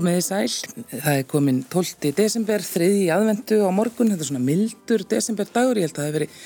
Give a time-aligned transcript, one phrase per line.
[0.00, 2.14] Komiði sæl, það er komin 12.
[2.16, 6.08] desember, þriði aðvendu á morgun, þetta er svona mildur desember dagur, ég held að það
[6.08, 6.38] hefur verið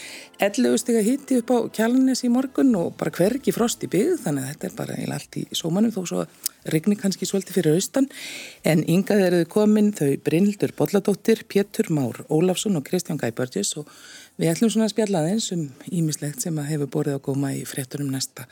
[0.42, 4.42] 11 stiga híti upp á kjálnes í morgun og bara hvergi frost í byggð, þannig
[4.42, 6.26] að þetta er bara allt í sómanum þó svo
[6.74, 8.10] regni kannski svolítið fyrir austan,
[8.66, 13.98] en yngað eruðu komin þau Brynildur Bolladóttir, Pétur Már Ólafsson og Kristján Gæbörgjus og
[14.34, 17.62] við ætlum svona að spjalla aðeins um ímislegt sem að hefur borðið á góma í
[17.62, 18.50] fréttunum næsta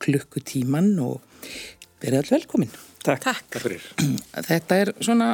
[0.00, 1.20] klukkutíman og
[2.00, 2.78] verið all velkomin.
[3.08, 3.24] Takk.
[3.24, 3.88] Takk fyrir.
[4.50, 5.32] Þetta er svona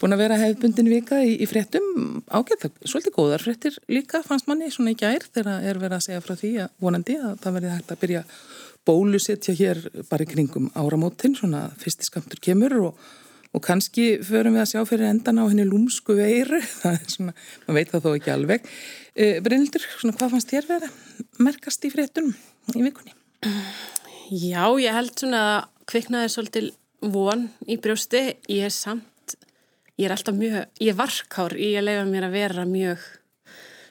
[0.00, 4.70] búin að vera hefðbundin vika í, í fréttum ágætt, svolítið góðar fréttir líka fannst manni
[4.74, 7.74] svona í gær þegar er verið að segja frá því að vonandi að það verði
[7.74, 8.22] hægt að byrja
[8.84, 13.06] bólusetja hér bara í kringum áramótin, svona fyrsti skamtur kemur og,
[13.54, 17.36] og kannski förum við að sjá fyrir endan á henni lúmsku veiru, það er svona,
[17.64, 18.70] maður veit það þó ekki alveg.
[19.14, 22.34] E, Brynildur, svona hvað fannst þér verið að merkast í fréttum
[22.74, 23.14] í vikunni?
[24.34, 26.68] Já, ég held svona að kviknaði svolítil
[27.12, 29.36] von í brjósti, ég er samt,
[29.98, 33.04] ég er alltaf mjög, ég er varkár í að leifa mér að vera mjög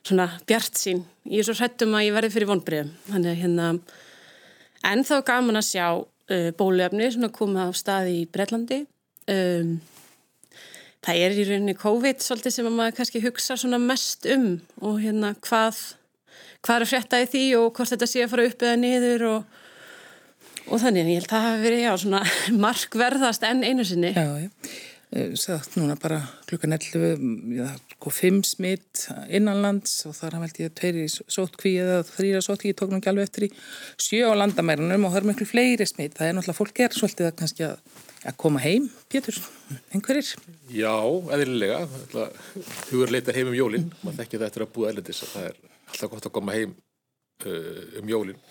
[0.04, 1.04] svona bjart sín.
[1.30, 2.92] Ég er svo hrættum að ég verði fyrir vonbreiðum.
[3.08, 3.70] Þannig að hérna,
[4.92, 8.84] en þá gaman að sjá uh, bólöfni svona koma á staði í Breitlandi.
[9.32, 9.78] Um,
[11.04, 14.48] það er í rauninni COVID svolítið sem maður kannski hugsa svona mest um
[14.84, 15.80] og hérna hvað,
[16.64, 19.26] hvað er að frétta í því og hvort þetta sé að fara upp eða niður
[19.30, 19.62] og
[20.70, 22.24] og þannig ég held að það hafi verið já, svona
[22.66, 24.12] markverðast enn einu sinni.
[24.16, 24.50] Já, já,
[25.38, 27.20] sagt núna bara klukkan 11,
[27.58, 32.80] já, sko 5 smitt innanlands og þar hafði ég tveiri sótkví eða þrýra sótkví, ég
[32.80, 33.52] tók nú ekki alveg eftir í
[34.02, 37.30] sjö á landamærunum og það er miklu fleiri smitt, það er náttúrulega fólk er svolítið
[37.30, 37.78] að kannski að,
[38.24, 39.38] að koma heim Pétur,
[39.94, 40.34] einhverjir?
[40.74, 40.96] Já,
[41.38, 41.84] eðlilega,
[42.90, 45.62] þú er leitað heim um jólinn, maður þekkir þetta að búa eðlendis að það er
[45.94, 46.78] alltaf gott að koma heim
[47.46, 48.42] uh, um jólinn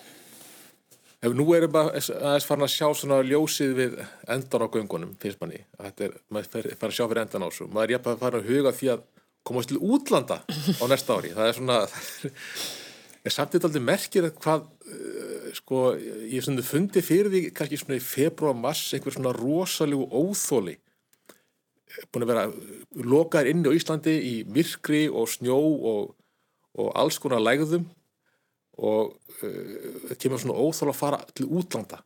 [1.23, 3.93] Ef nú erum við aðeins farin að sjá svona ljósið við
[4.35, 7.49] endan á göngunum, finnst manni, að þetta er, maður farin að sjá fyrir endan á
[7.49, 7.67] þessu.
[7.71, 9.05] Maður er jafnveg að fara að huga því að
[9.47, 11.31] komast til útlanda á næsta ári.
[11.37, 12.35] Það er svona, það
[13.31, 14.67] er samtidig aldrei merkir hvað,
[14.97, 15.85] uh, sko,
[16.27, 20.75] ég fundið fyrir því kannski svona í februar, mars, einhver svona rosalegu óþóli.
[22.11, 22.47] Búin að vera
[22.99, 26.15] lokaðir inni á Íslandi í myrkri og snjó og,
[26.83, 27.87] og alls konar lægðum
[28.81, 29.59] og það
[30.11, 32.01] uh, kemur svona óþála að fara til útlanda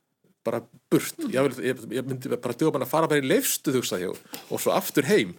[0.47, 1.35] bara burt mm.
[1.35, 5.09] ég, ég, ég myndi bara dögum að fara bara í leifstu hjá, og svo aftur
[5.09, 5.35] heim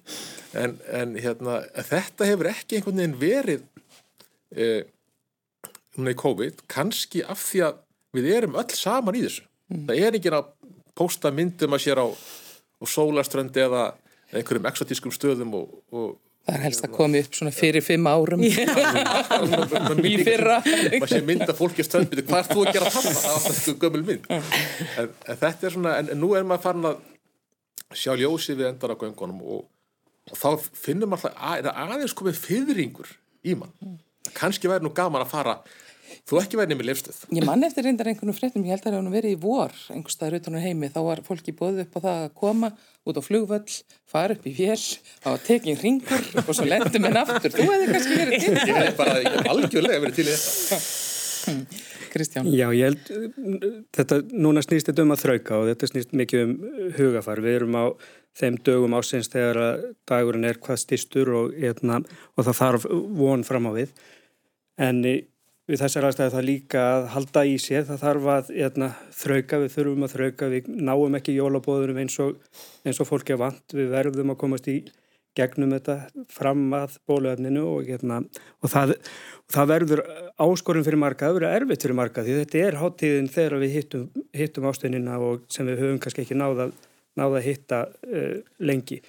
[0.58, 3.66] en, en hérna, þetta hefur ekki einhvern veginn verið
[4.56, 4.88] eh,
[5.98, 7.82] núna í COVID kannski af því að
[8.18, 9.86] við erum öll saman í þessu mm.
[9.90, 10.52] það er ekki að
[10.98, 13.90] posta myndum að sér á, á sólaströndi eða
[14.34, 16.16] einhverjum exotískum stöðum og, og
[16.48, 18.44] Það er helst að koma upp svona fyrir fimm árum.
[18.48, 20.62] Í fyrra.
[20.64, 24.04] maður sé mynda fólki stöðbyrju hvað er þú að gera þarna, það er alltaf gömul
[24.08, 24.30] mynd.
[24.32, 27.02] En, en þetta er svona en, en nú er maður farin að
[28.00, 29.66] sjá ljósið við endar á göngunum og,
[30.32, 33.12] og þá finnum alltaf að aðeins komið fyrringur
[33.44, 34.00] í mann.
[34.38, 35.60] Kannski væri nú gaman að fara
[36.28, 37.20] Þú ekki verið nefnir lefstuð.
[37.38, 40.16] Ég mann eftir reyndar einhvern fréttum, ég held að það hefði verið í vor einhver
[40.16, 42.72] staður utan á heimi, þá var fólki bóðið upp á það að koma
[43.08, 43.76] út á flugvöll
[44.08, 44.80] fara upp í vél,
[45.24, 47.56] þá var tekið ringur og svo lendum henn aftur.
[47.56, 50.82] Þú hefði kannski verið til Ég hef bara ég algjörlega verið til þetta.
[52.12, 52.48] Kristján.
[52.52, 56.54] Já, ég held þetta, núna snýst þetta um að þrauka og þetta snýst mikið um
[56.98, 57.86] hugafar við erum á
[58.38, 62.02] þeim dögum ásins þegar að dagurinn er hvað stýstur og, hérna,
[62.36, 62.88] og það þarf
[63.22, 63.94] von fram á við.
[64.78, 65.02] En
[65.68, 68.88] við þessar aðstæði það líka að halda í sér, það þarf að eitna, hérna,
[69.20, 72.38] þrauka, við þurfum að þrauka, við náum ekki jólabóðunum eins og,
[72.88, 74.78] eins og fólk er vant, við verðum að komast í
[75.38, 75.98] gegnum þetta
[76.34, 78.94] fram að bóluefninu og, eitna, hérna, og það,
[79.54, 80.04] það verður
[80.48, 84.08] áskorun fyrir marga, það verður erfitt fyrir marga því þetta er háttíðin þegar við hittum,
[84.38, 86.72] hittum ástöðinina og sem við höfum kannski ekki náða,
[87.20, 88.34] náða að hitta uh,
[88.64, 89.02] lengi.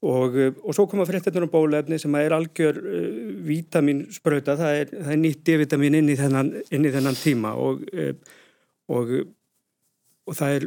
[0.00, 4.92] Og, eh, og svo koma fréttinur um bólefni sem er algjör uh, vítaminspröta, það er,
[4.94, 8.14] það er nýtt D-vitamin inn inn í þennan tíma og, uh,
[8.96, 9.12] og,
[10.24, 10.66] og það er,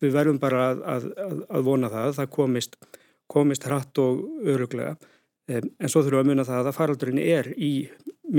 [0.00, 2.80] við verðum bara að, að, að vona það, það komist,
[3.28, 4.96] komist hratt og öruglega,
[5.52, 7.70] um, en svo þurfum við að muna það að faraldurinn er í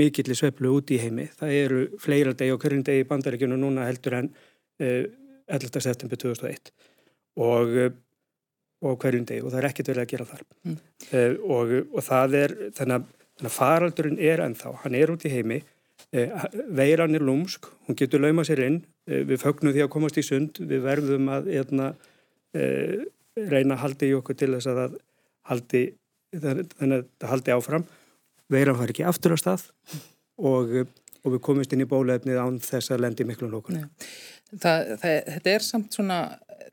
[0.02, 3.62] mikill í sveplu út í heimi, það eru fleira degi og hverjum degi í bandaríkjunu
[3.62, 5.06] núna heldur en uh,
[5.46, 5.78] 11.
[5.78, 6.74] september 2001
[7.38, 7.78] og
[8.84, 10.44] og hverjum deg og það er ekkert verið að gera þar.
[10.64, 10.76] Mm.
[11.08, 15.60] uh, og, og það er þannig að, faraldurinn er ennþá, hann er út í heimi.
[16.14, 16.46] Uh,
[16.78, 18.80] veiran er lúmsk, hún getur lauma sér inn,
[19.10, 21.92] uh, við fögnum því að komast í sund, við verðum að eitna,
[23.36, 24.94] reyna að haldi í okkur til þess að
[25.50, 25.82] haldi
[26.32, 27.84] þannig að það haldi áfram.
[28.48, 29.66] Veiran far ekki aftur á stað
[30.40, 30.72] og,
[31.22, 33.50] og við komumst inn í bólefnið án þess að lendi miklu
[34.56, 36.20] það, Þetta er samt svona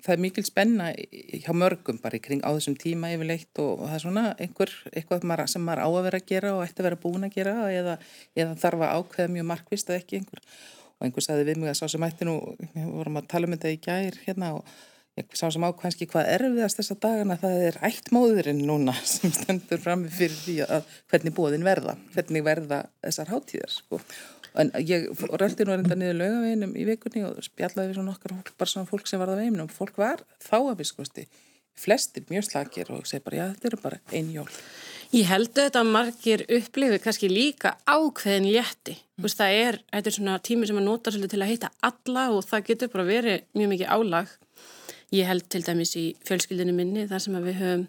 [0.06, 3.90] það er mikil spenna hjá mörgum bara í kring á þessum tíma yfirleitt og, og
[3.90, 6.90] það er svona einhver, eitthvað sem maður á að vera að gera og ætti að
[6.90, 8.00] vera búin að gera eða,
[8.38, 10.44] eða þarf að ákveða mjög markvist eða ekki einhver.
[10.96, 12.36] Og einhver saði við mig að sá sem ætti nú,
[12.76, 14.76] við vorum að tala um þetta í gær hérna og
[15.16, 19.82] ég sá sem á kannski hvað erfiðast þessa dagana það er ættmóðurinn núna sem stendur
[19.84, 24.02] fram fyrir því að hvernig bóðin verða, hvernig verða þessar hátíðar sko
[24.62, 28.72] En ég röldi nú reynda niður lögaveginum í vikunni og spjallaði við svona okkar bara
[28.72, 29.72] svona fólk sem var að veginum.
[29.72, 31.26] Fólk var þá að visskosti,
[31.76, 34.48] flestir mjög slagir og segi bara, já þetta eru bara einn jól.
[35.16, 38.96] Ég held að margir upplifi kannski líka ákveðin létti.
[39.20, 39.28] Mm.
[39.30, 42.48] Það er, þetta er svona tími sem að nota svolítið til að heita alla og
[42.48, 44.34] það getur bara verið mjög mikið álag
[45.16, 47.84] Ég held til dæmis í fjölskyldinu minni þar sem við höfum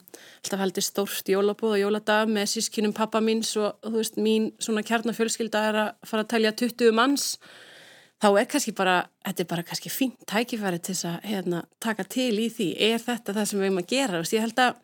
[0.45, 4.85] alltaf haldið stórt jólabóð og jóladag með sískinum pappa míns og þú veist mín svona
[4.87, 7.31] kjarnafjölskylda er að fara að talja 20 manns
[8.23, 8.97] þá er kannski bara,
[9.27, 13.03] þetta er bara kannski fínt tækifæri til þess að hérna, taka til í því, er
[13.03, 14.23] þetta það sem við erum að gera?
[14.37, 14.79] Ég held að,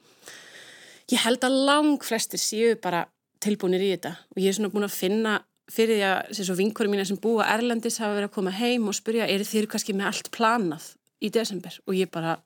[1.12, 3.06] ég held að lang flestir séu bara
[3.43, 4.17] tilbúinir í þetta.
[4.35, 5.37] Og ég er svona búin að finna
[5.73, 9.29] fyrir því að vinkurum mína sem búa Erlendis hafa verið að koma heim og spurja,
[9.31, 10.91] er þeir kannski með allt planað
[11.23, 12.37] í desember og ég bara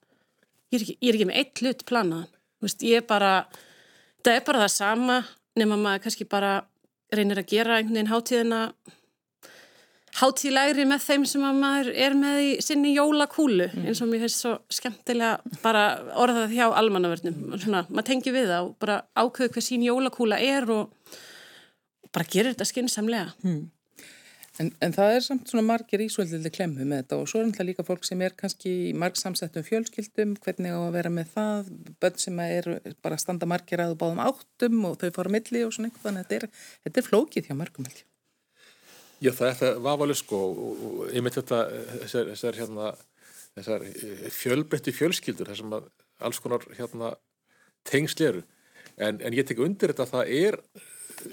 [0.72, 2.32] ég er ekki, ég er ekki með eitt hlut planaðan
[2.64, 3.32] Vist, ég er bara,
[4.24, 5.16] það er bara það sama
[5.60, 6.54] nema maður kannski bara
[7.12, 8.60] reynir að gera einhvern veginn hátíðina
[10.16, 13.84] hátíðlegri með þeim sem maður er með í sinni jólakúlu mm.
[13.84, 15.84] eins og mér finnst svo skemmtilega bara
[16.16, 21.18] orðað hjá almannavörnum maður tengi við það og bara ákveðu hvað sín jólakúla er og
[22.16, 23.60] bara gerir þetta skynnsamlega mm.
[24.62, 27.68] En, en það er samt svona margir ísveldildi klemmu með þetta og svo er náttúrulega
[27.68, 32.20] líka fólk sem er kannski marg samsettum fjölskyldum, hvernig á að vera með það, bönn
[32.22, 32.68] sem er
[33.04, 36.30] bara standa margir að báðum áttum og þau fara milli og svona eitthvað, þannig að
[36.30, 38.06] þetta er, þetta er flókið hjá mörgum held ég.
[39.26, 41.60] Já það er það vafalega sko og ég myndi þetta,
[42.04, 42.92] þessar, þessar, hérna,
[43.58, 45.90] þessar eh, fjölbreytti fjölskyldur, þessum að
[46.24, 47.10] alls konar hérna,
[47.88, 48.40] tengsleru,
[48.96, 50.58] en, en ég tek undir þetta að það er,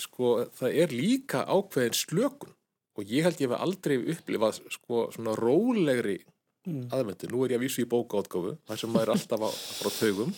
[0.03, 2.57] sko, það er líka ákveðin slökun
[2.93, 6.19] og ég held ég hef aldrei upplifað sko svona rólegri
[6.67, 6.85] mm.
[6.93, 9.91] aðvendu, nú er ég að vísu í bókaátgáfu þar sem maður er alltaf að fara
[9.91, 10.33] á taugum.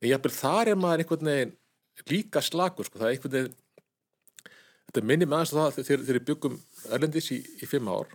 [0.00, 1.54] En ég hef þar er maður einhvern veginn
[2.12, 3.54] líka slagur sko, það er einhvern veginn
[4.86, 6.58] þetta minnir með aðeins það þegar þeir byggum
[6.96, 8.12] erlendis í, í fimm ár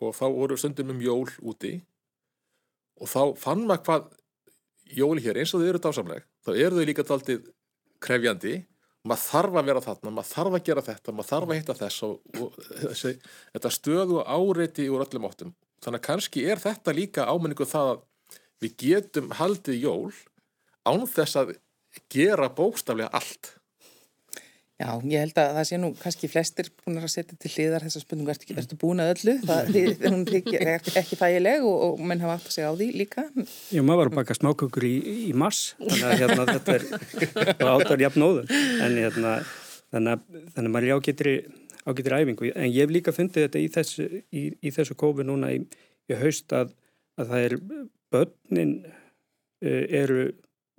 [0.00, 1.74] og þá voru stundum um jól úti.
[3.00, 4.08] Og þá fann maður hvað
[4.96, 7.48] jóli hér eins og þau eru dásamleg þá eru þau líka daldið
[8.02, 8.54] krefjandi
[9.08, 12.02] maður þarf að vera þarna, maður þarf að gera þetta maður þarf að hitta þess
[12.06, 13.12] og, og þessi,
[13.54, 18.02] þetta stöðu áreiti úr öllum óttum þannig að kannski er þetta líka ámenningu það að
[18.60, 20.12] við getum haldið jól
[20.84, 21.54] án þess að
[22.12, 23.54] gera bóstaflega allt
[24.80, 28.00] Já, ég held að það sé nú kannski flestir búin að setja til hliðar þessa
[28.00, 29.34] spurningu, ertu, ertu búin að öllu?
[29.44, 33.26] Það er ekki, ekki þægileg og, og menn hafa átt að segja á því líka.
[33.68, 34.94] Já, maður var að baka smákökur í,
[35.28, 38.54] í mars, þannig að hérna, þetta er átar jafn óður,
[38.86, 39.34] en hérna,
[39.92, 41.02] þannig að, þannig að maður er
[41.90, 45.52] ágættir, æfingu, en ég hef líka fundið þetta í þessu, í, í þessu kófi núna
[45.52, 45.60] í,
[46.08, 46.72] í haust að,
[47.20, 47.58] að það er,
[48.10, 50.30] börnin uh, eru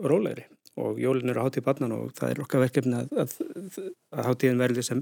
[0.02, 0.50] rólegri
[0.80, 3.80] og jólin eru hátíð barnan og það er okkar verkefni að, að,
[4.16, 5.01] að hátíðin verði sem,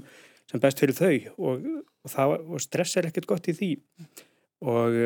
[0.50, 1.12] sem best fyrir þau
[1.50, 1.66] og,
[2.02, 3.70] og, það, og stress er ekkert gott í því.
[4.70, 4.96] Og,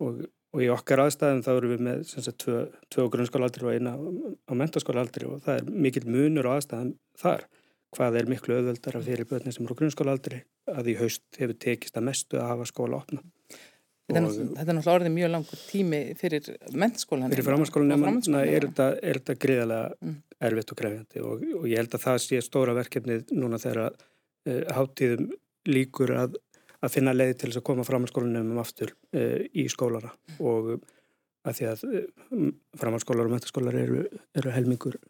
[0.00, 4.52] og í okkar aðstæðum þá eru við með sagt, tvö, tvö grunnskólaaldri og eina á
[4.56, 7.48] mentaskólaaldri og það er mikil munur aðstæðum þar.
[7.90, 11.98] Hvað er miklu öðvöldara fyrir börnir sem eru á grunnskólaaldri að í haust hefur tekist
[11.98, 13.24] að mestu að hafa skóla opna
[14.10, 16.50] Þetta er náttúrulega orðið mjög langur tími fyrir
[16.82, 17.32] mennskólan.
[17.32, 20.14] Fyrir framhanskólan er þetta greiðalega mm.
[20.50, 24.06] erfitt og krefjandi og, og ég held að það sé stóra verkefnið núna þegar uh,
[24.50, 25.28] eh, háttíðum
[25.70, 26.38] líkur að,
[26.80, 30.40] að finna leiði til þess að koma framhanskólanum aftur uh, í skólana mm.
[30.40, 30.72] og
[31.48, 32.48] að því að uh,
[32.80, 34.04] framhanskólar og mennskólar eru,
[34.36, 35.00] eru helmingur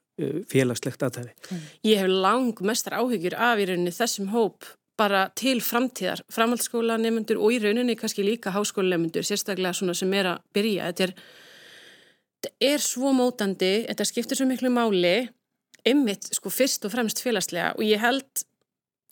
[0.50, 1.30] félagslegt aðtæfi.
[1.48, 1.60] Mm.
[1.88, 4.66] Ég hef lang mestar áhyggjur af í rauninni þessum hóp
[5.00, 10.12] bara til framtíðar, framhaldsskóla nefnundur og í rauninni kannski líka háskóla nefnundur, sérstaklega svona sem
[10.18, 10.90] er að byrja.
[10.90, 11.14] Þetta er,
[12.36, 15.16] þetta er svo mótandi, þetta skiptir svo miklu máli,
[15.88, 18.44] ymmit sko fyrst og fremst félagslega og ég held,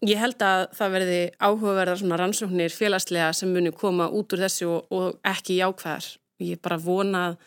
[0.04, 4.68] ég held að það verði áhugaverðar svona rannsóknir félagslega sem muni koma út úr þessu
[4.68, 6.10] og, og ekki jákvæðar.
[6.44, 7.38] Ég bara vonað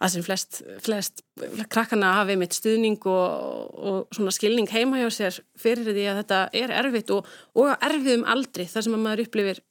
[0.00, 1.22] að sem flest, flest
[1.72, 6.42] krakkana hafi mitt stuðning og, og svona skilning heima hjá sér fyrir því að þetta
[6.62, 9.62] er erfitt og, og erfið um aldri þar sem að maður upplifir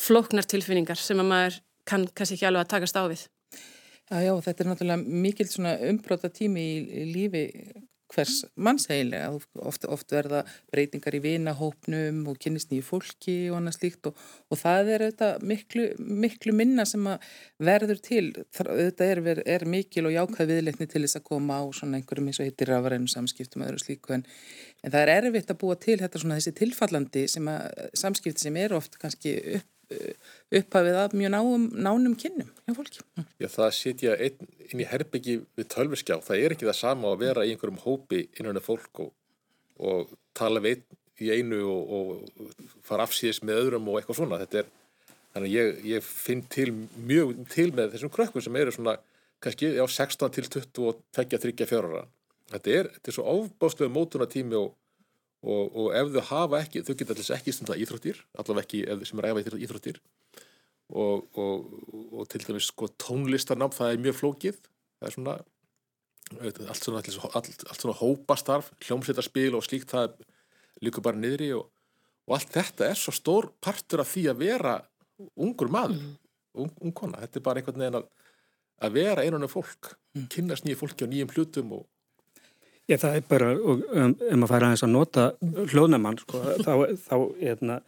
[0.00, 3.26] flóknar tilfinningar sem að maður kann kannski ekki alveg að taka stáfið.
[4.06, 7.44] Já, já, þetta er náttúrulega mikil svona umbróta tími í lífi
[8.12, 9.32] hvers mannshegilega.
[9.66, 14.60] Oft, oft verða breytingar í vinahópnum og kynist nýju fólki og annað slíkt og, og
[14.60, 15.86] það er auðvitað miklu,
[16.26, 17.28] miklu minna sem að
[17.70, 18.24] verður til.
[18.56, 22.42] Þetta er, er mikil og jákvæð viðleikni til þess að koma á svona einhverjum eins
[22.42, 24.26] og heitir rafræðinu samskiptum öðru slíku en,
[24.82, 28.60] en það er erfitt að búa til þetta svona þessi tilfallandi sem að, samskipti sem
[28.60, 33.02] er oft kannski upp upphafið af mjög náum, nánum kynnum hjá fólki.
[33.38, 36.18] Já, það setja inn, inn í herbyggi við tölverskjá.
[36.26, 39.12] Það er ekki það sama að vera í einhverjum hópi innan af fólk og,
[39.78, 40.82] og tala við
[41.22, 44.40] í einu og, og fara afsýðis með öðrum og eitthvað svona.
[44.46, 44.68] Er,
[45.34, 48.98] þannig að ég, ég finn til mjög til með þessum krökkum sem eru svona
[49.44, 52.04] kannski á 16 til 22, 24 ára.
[52.50, 54.74] Þetta er, þetta er svo ábáslega mótunatími og
[55.42, 59.02] og, og ef þau hafa ekki, þau geta allir ekki stundar íþróttir, allaveg ekki ef
[59.02, 60.00] þau sem er æfa íþróttir
[60.94, 61.68] og, og,
[62.14, 65.36] og til dæmis sko tónlistarnám það er mjög flókið það er svona
[66.66, 70.16] allt svona, allt, allt svona hópastarf hljómsveitarspil og slíkt það
[70.82, 71.68] líka bara niðri og
[72.34, 74.76] allt þetta er svo stór partur af því að vera
[75.38, 76.14] ungur maður mm.
[76.62, 78.08] ung, ung kona, þetta er bara einhvern veginn að
[78.84, 80.26] að vera einan af fólk, mm.
[80.32, 81.86] kynast nýju fólki á nýjum hlutum og
[82.86, 85.22] Já, það er bara, og um, ef maður fær aðeins að nota
[85.72, 87.14] hljóðnæmann, sko, þá, þá,
[87.50, 87.80] eðna,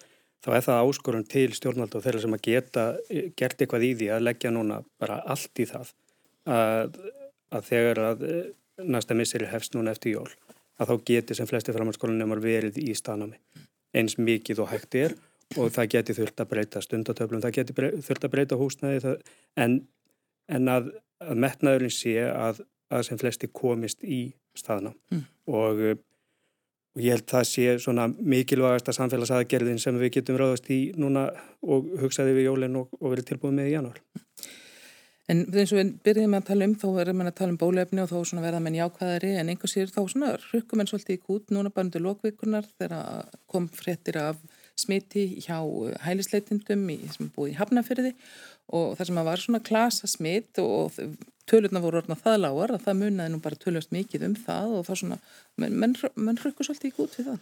[0.43, 2.87] þá er það áskorun til stjórnvald og þeirra sem að geta
[3.39, 5.93] gert eitthvað í því að leggja núna bara allt í það
[6.51, 6.99] að,
[7.55, 8.41] að þegar að eh,
[8.91, 10.33] næsta misseri hefst núna eftir jól,
[10.83, 13.39] að þá geti sem flesti framhanskólanemar verið í stanami
[13.95, 15.15] eins mikið og hægt er
[15.57, 19.23] og það geti þurft að breyta stundatöflum, það geti þurft að breyta húsnæði það,
[19.63, 19.79] en,
[20.51, 20.91] en að,
[21.23, 24.27] að metnaðurinn sé að, að sem flesti komist í
[24.59, 25.25] staðna mm.
[25.55, 25.99] og, eh,
[26.97, 31.29] og ég held það sé svona mikilvægast að samfélagsaðgerðin sem við getum ráðast í núna
[31.63, 34.03] og hugsaði við jólinn og, og verið tilbúið með í janúar.
[35.29, 38.01] En eins og við byrjum að tala um, þá verðum við að tala um bólefni
[38.01, 41.53] og þá verða menn jákvæðari en einhvers sér þá svona rukkum enn svolítið í kút
[41.53, 44.41] núna bara undir lokvíkunar þegar kom fréttir af
[44.79, 45.59] smiti hjá
[46.05, 48.15] hælisleitindum í, sem búið í Hafnafyrði
[48.77, 50.97] og þar sem að var svona klasa smit og
[51.49, 54.89] tölurna voru orðna það lágar að það munnaði nú bara tölust mikið um það og
[54.89, 55.21] það svona,
[55.57, 57.39] menn men, men hrökkur svolítið í gút við það.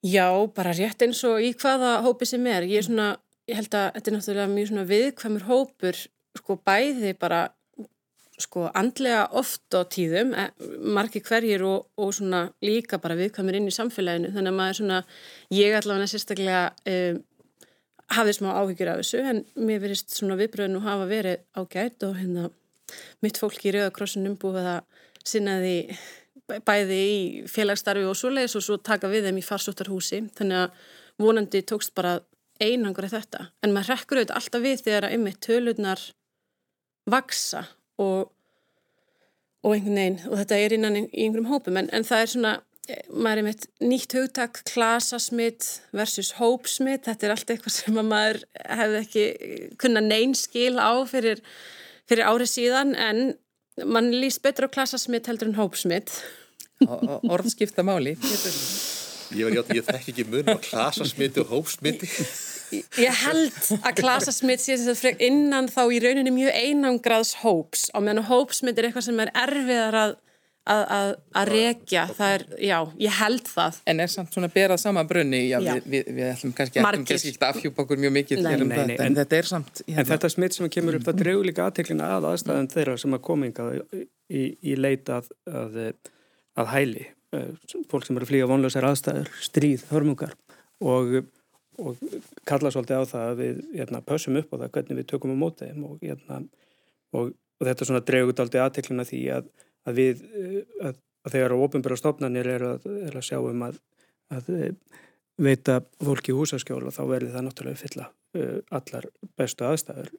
[0.00, 2.64] Já, bara rétt eins og í hvaða hópi sem er.
[2.68, 3.08] Ég er svona,
[3.48, 5.98] ég held að þetta er náttúrulega mjög svona viðkvæmur hópur,
[6.40, 7.40] sko bæði bara,
[8.42, 10.46] sko andlega oft á tíðum, e,
[10.96, 14.32] margi hverjir og, og svona líka bara viðkvæmur inn í samfélaginu.
[14.34, 15.02] Þannig að maður svona,
[15.54, 17.20] ég allavega sérstaklega um,
[18.16, 22.48] hafið smá áhyggjur af þessu en mér verist svona viðbröðinu hafa verið ágætt og hérna
[23.22, 24.80] mitt fólk í Rauðakrossunum búið að
[25.26, 25.76] sinna því
[26.66, 27.18] bæði í
[27.50, 30.88] félagsstarfi og svoleiðis og svo taka við þeim í farsóttarhúsi þannig að
[31.22, 32.16] vonandi tókst bara
[32.60, 36.02] einangur af þetta en maður rekkur auðvitað alltaf við þegar að einmitt tölurnar
[37.10, 37.62] vaksa
[38.00, 38.30] og,
[39.64, 42.56] og einhvern veginn og þetta er innan í einhverjum hópum en, en það er svona
[43.12, 49.04] maður er með nýtt hugtak klasasmitt versus hópsmitt þetta er allt eitthvað sem maður hefði
[49.04, 49.26] ekki
[49.78, 51.44] kunna neynskil á fyrir
[52.10, 53.22] fyrir árið síðan en
[53.86, 56.12] mann líst betur á klassasmitt heldur en hópsmitt.
[57.30, 58.16] Orðskipta máli.
[59.36, 62.10] Ég ég þekk ekki mun á klassasmitti og hópsmitti.
[62.70, 67.98] Ég held að klassasmitt sé þess að innan þá í rauninni mjög einangraðs hóps á
[67.98, 70.18] meðan hópsmitt er eitthvað sem er erfiðar að
[70.70, 73.78] að rekja, það er, já, ég held það.
[73.90, 75.72] En er samt svona berað sama brunni, já, já.
[75.78, 78.92] Við, við, við ætlum kannski ekki að afhjúpa okkur mjög mikið nei, um nei, þetta,
[78.92, 79.82] en, en þetta er samt...
[79.86, 80.06] En hérna.
[80.12, 82.72] þetta smitt sem kemur upp, það dregu líka aðteklina að aðstæðan mm.
[82.76, 85.80] þeirra sem að kominga í, í, í leita að, að,
[86.60, 87.50] að hæli, eh,
[87.90, 90.36] fólk sem eru að flýja vonlösar aðstæður, stríð, hörmungar
[90.84, 91.22] og,
[91.80, 92.04] og
[92.48, 95.42] kalla svolítið á það að við hérna, pössum upp á það hvernig við tökum á
[95.42, 96.40] mótið og, hérna,
[97.16, 99.50] og, og þetta svona dregu aldrei aðteklina því að
[99.88, 100.58] að við eh,
[100.88, 103.78] að, að þegar ofinbæra stofnanir er að, er að sjá um að,
[104.34, 104.98] að eh,
[105.40, 108.06] veita fólki húsaskjóla þá verður það náttúrulega fylla
[108.36, 109.06] uh, allar
[109.40, 110.10] bestu aðstæður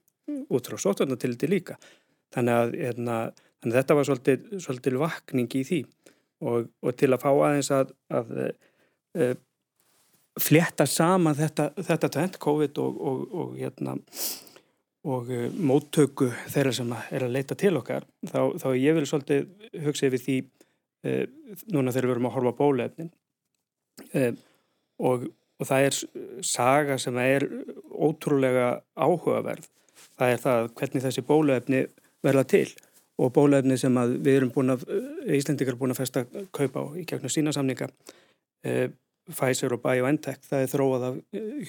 [0.49, 1.75] út frá sótvarnatildi líka.
[2.33, 3.17] Þannig að, erna,
[3.61, 5.79] þannig að þetta var svolítið, svolítið vakning í því
[6.41, 9.35] og, og til að fá aðeins að uh,
[10.39, 13.97] fletta saman þetta, þetta tvent, COVID og, og, og hérna
[15.07, 19.81] og uh, móttöku þeirra sem er að leita til okkar þá, þá ég vil svolítið
[19.85, 21.25] hugsa yfir því uh,
[21.73, 23.11] núna þegar við erum að horfa bólefnin
[24.13, 24.31] uh,
[25.01, 25.27] og,
[25.59, 25.99] og það er
[26.45, 27.47] saga sem er
[27.91, 29.67] ótrúlega áhugaverð.
[30.17, 31.83] Það er það hvernig þessi bólefni
[32.25, 32.67] verða til
[33.21, 34.85] og bólefni sem við erum búin að
[35.33, 36.23] Íslandikar er búin að festa
[36.53, 37.89] kaupa á í gegnum sína samninga
[39.35, 41.19] Pfizer og BioNTech það er þróað af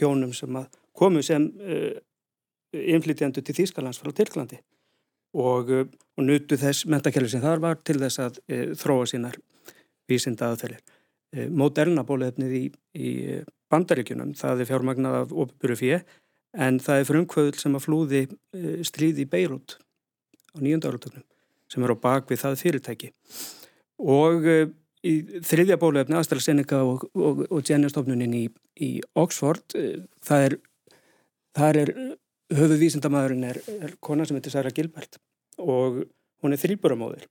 [0.00, 0.58] hjónum sem
[0.98, 1.48] komu sem
[2.72, 4.58] innflytjandu til Þýskalands frá Tyrklandi
[5.36, 9.38] og, uh, og nutu þess mentakjæli sem þar var til þess að e, þróa sínar
[10.10, 10.82] vísinda aðferðir.
[11.48, 13.10] Moderna bólefnið í, í
[13.72, 16.00] bandaríkunum, það er fjármagnað af óbyrju fjö
[16.60, 18.20] en það er frumkvöðul sem að flúði
[18.84, 19.78] stríði í Beirut
[20.52, 21.24] á nýjönda áratögnum
[21.72, 23.10] sem er á bakvið það fyrirtæki
[24.04, 24.44] og
[25.02, 28.44] í þriðja bólefni AstraZeneca og, og, og Jenner-stofnunin í,
[28.82, 30.58] í Oxford e, það er,
[31.82, 31.92] er
[32.56, 35.18] höfuvísindamæðurinn er, er kona sem heitir Sara Gilbert
[35.58, 36.04] og
[36.42, 37.26] hún er þrýburamóðir.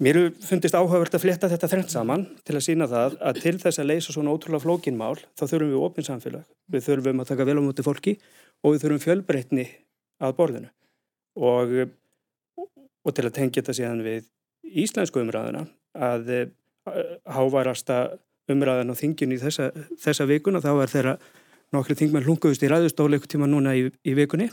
[0.00, 3.82] Mér fundist áhugavert að fletta þetta þrengt saman til að sína það að til þess
[3.82, 7.62] að leysa svona ótrúlega flókinmál þá þurfum við opinsamfélag, við þurfum að taka vel á
[7.66, 8.14] móti fólki
[8.64, 9.66] og við þurfum fjölbreytni
[10.24, 10.70] að borðinu
[11.36, 11.74] og,
[13.04, 14.24] og til að tengja þetta síðan við
[14.84, 16.30] íslensku umræðina að
[17.28, 18.00] hávarasta
[18.50, 21.14] umræðan á þingjun í þessa, þessa vikuna þá er þeirra
[21.74, 24.48] nokkri þingmenn hlunguðust í ræðustóli eitthvað tíma núna í, í vikunni.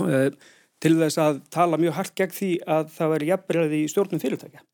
[0.00, 0.30] Uh,
[0.82, 4.64] til þess að tala mjög hardt gegn því að það væri jafnbreið í stjórnum fyrirtækja.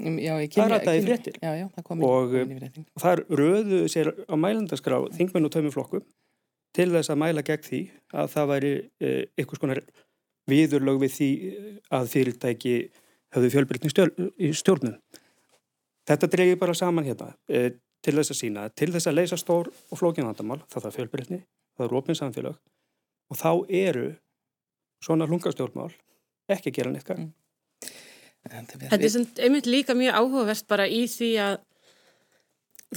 [0.00, 1.36] Um, já, það er alltaf í fréttir.
[1.44, 6.06] Já, já, það og, og það er röðu sér á mælandaskrá þingmenn og tömuflokkum
[6.76, 7.82] til þess að mæla gegn því
[8.16, 9.82] að það væri uh, einhvers konar
[10.50, 11.30] viðurlög við því
[11.94, 12.74] að fyrirtæki
[13.34, 13.90] höfðu fjölbrytni
[14.38, 14.96] í stjórnum.
[16.08, 17.32] Þetta dreygi bara saman hérna.
[17.50, 17.70] Uh,
[18.04, 21.40] til þess að sína, til þess að leysa stór og flókin vandamál, það er fjölbreytni,
[21.76, 22.56] það er ofin samfélag
[23.30, 24.06] og þá eru
[25.04, 25.92] svona hlungastjórnmál
[26.50, 27.28] ekki að gera neitt gang.
[27.28, 27.34] Mm.
[28.50, 31.58] Þetta er einmitt líka mjög áhugavert bara í því að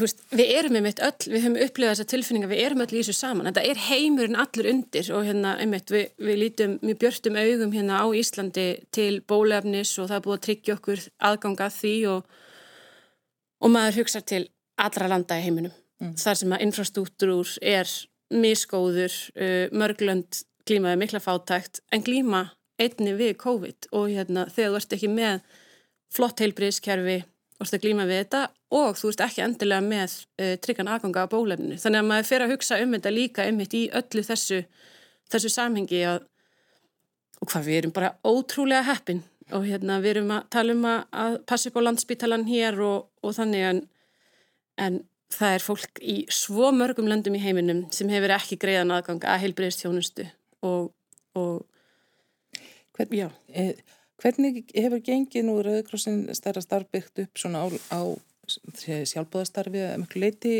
[0.01, 3.15] veist, við erum einmitt öll, við höfum upplifað þessa tilfinninga, við erum öll í þessu
[3.17, 7.75] saman, þetta er heimurinn allur undir og hérna einmitt við, við lítum mjög björnum augum
[7.75, 12.39] hérna á Íslandi til bólefnis og það er búið að tryggja okkur aðganga því og,
[13.62, 14.43] og maður hugsa til
[14.81, 16.15] allra landa í heiminum mm.
[16.23, 17.93] þar sem að infrastruktúr er
[18.33, 22.48] miskóður, uh, mörglönd glímaði mikla fátækt en glíma
[22.81, 25.59] einni við COVID og hérna þegar þú ert ekki með
[26.13, 27.20] flott heilbríðskerfi
[27.63, 28.41] og ert að glíma við þetta
[28.75, 31.77] og þú ert ekki endilega með uh, tryggan aðganga á bólefninu.
[31.79, 34.59] Þannig að maður fer að hugsa um þetta líka um þetta í öllu þessu,
[35.31, 36.25] þessu samhengi að,
[37.39, 39.23] og hvað við erum bara ótrúlega heppin
[39.53, 43.35] og hérna við erum að tala um að, passa upp á landsbítalan hér og, og
[43.37, 43.81] þannig að
[44.83, 49.23] en það er fólk í svo mörgum löndum í heiminum sem hefur ekki greiðan aðgang
[49.29, 50.27] að heilbreyðstjónustu
[50.65, 50.91] og,
[51.37, 51.61] og
[52.93, 53.73] Hvern, já, e,
[54.24, 58.01] hvernig hefur gengið nú Rauðkrossin stærra starfbyggt upp svona á, á
[58.44, 60.55] sjálfbóðastarfi að mjög leiti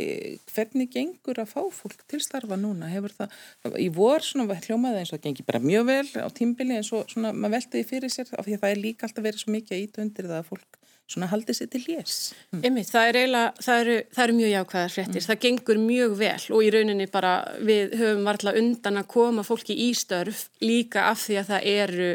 [0.54, 3.34] hvernig gengur að fá fólk til starfa núna hefur það,
[3.76, 7.12] í vor svona hljómaði eins og það gengi bara mjög vel á tímbili eins og
[7.12, 9.76] svona maður veltiði fyrir sér af því að það er líka alltaf verið svo mikið
[9.76, 10.80] að íta undir það að fólk
[11.14, 12.18] svona haldið sér til lés.
[12.54, 12.62] Mm.
[12.64, 15.26] Einmitt, það er eiginlega, það eru, það eru mjög jákvæðar fréttir, mm.
[15.28, 19.76] það gengur mjög vel og í rauninni bara við höfum varðla undan að koma fólki
[19.76, 22.14] í störf líka af því að það eru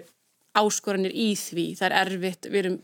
[0.56, 2.78] áskoranir í því, það er erfitt, við erum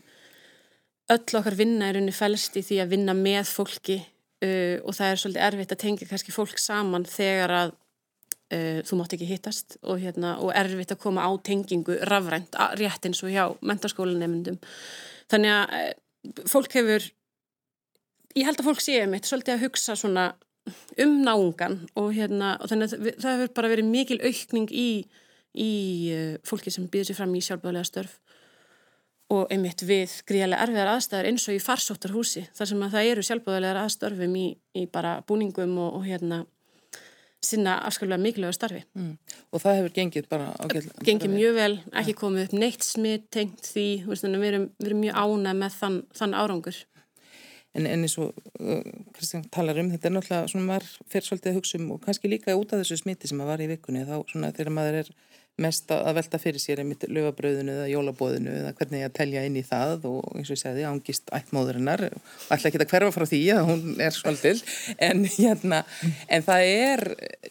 [1.15, 5.09] öll okkar vinna er unni fælst í því að vinna með fólki uh, og það
[5.09, 9.77] er svolítið erfitt að tengja kannski fólk saman þegar að uh, þú mátt ekki hittast
[9.83, 14.57] og, hérna, og erfitt að koma á tengingu rafrænt, rétt eins og hjá mentarskólanemyndum
[15.31, 15.93] þannig að eh,
[16.49, 17.05] fólk hefur
[18.35, 20.25] ég held að fólk séu mitt svolítið að hugsa svona
[21.01, 24.89] um náungan og hérna og þannig að það hefur bara verið mikil aukning í,
[25.57, 25.73] í
[26.13, 28.19] eh, fólki sem býður sér fram í sjálfbálega störf
[29.33, 33.23] og einmitt við gríðarlega erfiðar aðstæðar eins og í farsóttarhúsi þar sem að það eru
[33.25, 36.43] sjálfbáðulegar aðstörfum í, í bara búningum og, og hérna
[37.45, 38.81] sinna afskaplega mikilvægur starfi.
[38.97, 39.13] Mm.
[39.53, 41.05] Og það hefur gengið bara ágæðlega?
[41.07, 45.19] Gengið mjög vel, ekki komið upp neitt smitt tengt því, við erum, við erum mjög
[45.21, 46.81] ánað með þann, þann árangur.
[47.75, 48.81] En, en eins og uh,
[49.17, 52.31] Kristján talar um, þetta er náttúrulega svona maður fyrir svolítið að hugsa um og kannski
[52.31, 55.09] líka út af þessu smitti sem að var í vikunni þá svona þegar maður er
[55.61, 59.55] mest að velta fyrir sér einmitt lögabröðinu eða jólabóðinu eða hvernig ég að telja inn
[59.55, 63.41] í það og eins og ég segði ángist ættmóðurinnar ætla ekki að hverfa frá því
[63.55, 64.55] að hún er svolítil
[65.07, 65.81] en, hérna,
[66.27, 67.05] en það er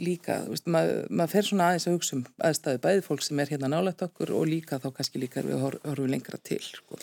[0.05, 3.55] líka veist, mað, maður fer svona aðeins að hugsa um aðstæðu bæði fólk sem er
[3.55, 7.01] hérna nálægt okkur og líka þá kannski líka við horfum lengra til sko.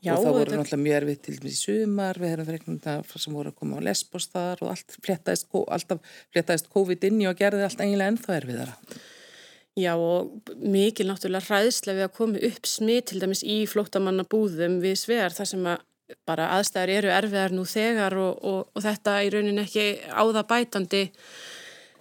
[0.00, 0.62] Já, og þá voru þetta...
[0.62, 3.56] náttúrulega mjög erfitt til dæmis í sumar við erum fyrir einhvern veginn sem voru að
[3.58, 7.82] koma á lesbos þar og allt fléttaðist, alltaf fléttaðist COVID inn í og gerði allt
[7.82, 8.76] eiginlega ennþá erfiðara
[9.78, 14.96] Já og mikil náttúrulega hræðslega við að koma upp smið til dæmis í flóttamannabúðum við
[14.98, 15.84] svegar þar sem að
[16.26, 21.02] bara aðstæður eru erfiðar nú þegar og, og, og þetta í raunin ekki áða bætandi.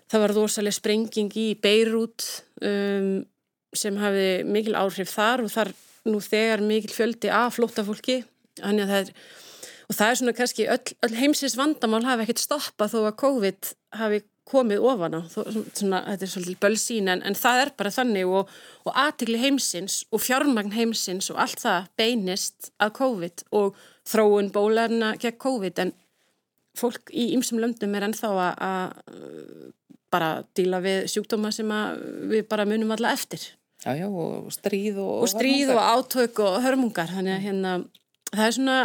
[0.08, 2.26] Það var rosalega sprenging í Beirut
[2.64, 3.12] um,
[3.76, 5.74] sem hafi mikil áhrif þar og þar
[6.08, 8.22] nú þegar mikil fjöldi af flóttafólki.
[8.62, 9.12] Þannig að það er,
[9.88, 13.74] og það er svona kannski öll, öll heimsins vandamál hafi ekkert stoppað þó að COVID
[14.00, 18.34] hafi komið ofan á, svona, þetta er svolítið bölsín en, en það er bara þannig
[18.40, 18.52] og,
[18.88, 25.16] og aðtikli heimsins og fjármagn heimsins og allt það beinist að COVID og þróun bólarna
[25.20, 25.94] gegn COVID en
[26.78, 28.96] fólk í ymsum löndum er ennþá að
[30.14, 31.72] bara díla við sjúkdóma sem
[32.32, 33.44] við bara munum alla eftir.
[33.84, 35.24] Já, já, og stríð og...
[35.26, 37.74] Og stríð og átök og hörmungar, þannig að hérna,
[38.32, 38.78] það er svona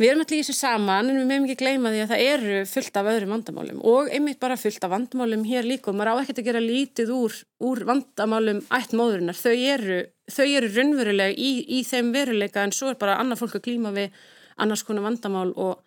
[0.00, 2.60] Við erum allir í þessu saman en við meðum ekki gleyma því að það eru
[2.70, 6.20] fullt af öðrum vandamálum og einmitt bara fullt af vandamálum hér líka og maður á
[6.22, 7.36] ekkert að gera lítið úr,
[7.68, 9.36] úr vandamálum ætt móðurinnar.
[9.36, 9.98] Þau eru,
[10.46, 14.16] eru raunverulega í, í þeim veruleika en svo er bara annað fólk að glýma við
[14.56, 15.84] annars konar vandamál og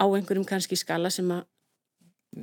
[0.00, 1.44] á einhverjum kannski skala sem að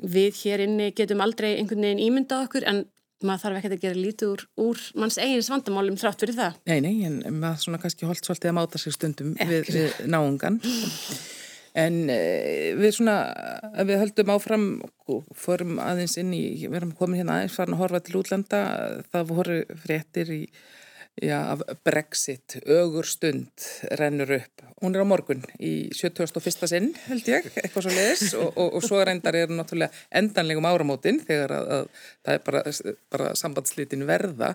[0.06, 2.86] við hér inni getum aldrei einhvern veginn ímyndað okkur en
[3.28, 6.58] maður þarf ekkert að gera lítið úr, úr manns eigins vandamálum þrátt fyrir það.
[6.72, 10.60] Nei, nei, en maður svona kannski holdt svolítið að máta sig stundum við, við náungan.
[11.82, 12.20] En e,
[12.76, 13.16] við svona,
[13.88, 14.66] við höldum áfram
[15.12, 18.62] og fórum aðeins inn í, við erum komin hérna aðeins, farin að horfa til útlanda,
[19.14, 20.44] það voru fréttir í
[21.20, 23.66] Já, af Brexit, ögur stund
[24.00, 24.64] rennur upp.
[24.82, 26.66] Hún er á morgun í 71.
[26.66, 31.20] sinn, held ég, eitthvað svo leiðis og, og, og svo reyndar er náttúrulega endanlegum áramótin
[31.28, 31.84] þegar að, að
[32.26, 32.64] það er bara,
[33.14, 34.50] bara sambandslitin verða.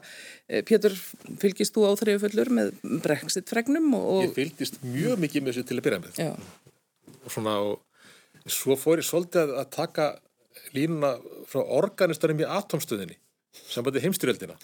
[0.50, 0.96] Eh, Pétur,
[1.38, 2.72] fylgist þú áþreifullur með
[3.04, 3.86] Brexit-fregnum?
[4.24, 6.18] Ég fylgist mjög mikið með þessu til að byrja með.
[6.18, 7.14] Já.
[7.22, 10.10] Og svona, og svo fór ég svolítið að taka
[10.74, 11.14] línuna
[11.46, 13.14] frá organistarum í atomstöðinni,
[13.70, 14.58] sambandið heimstyrjöldina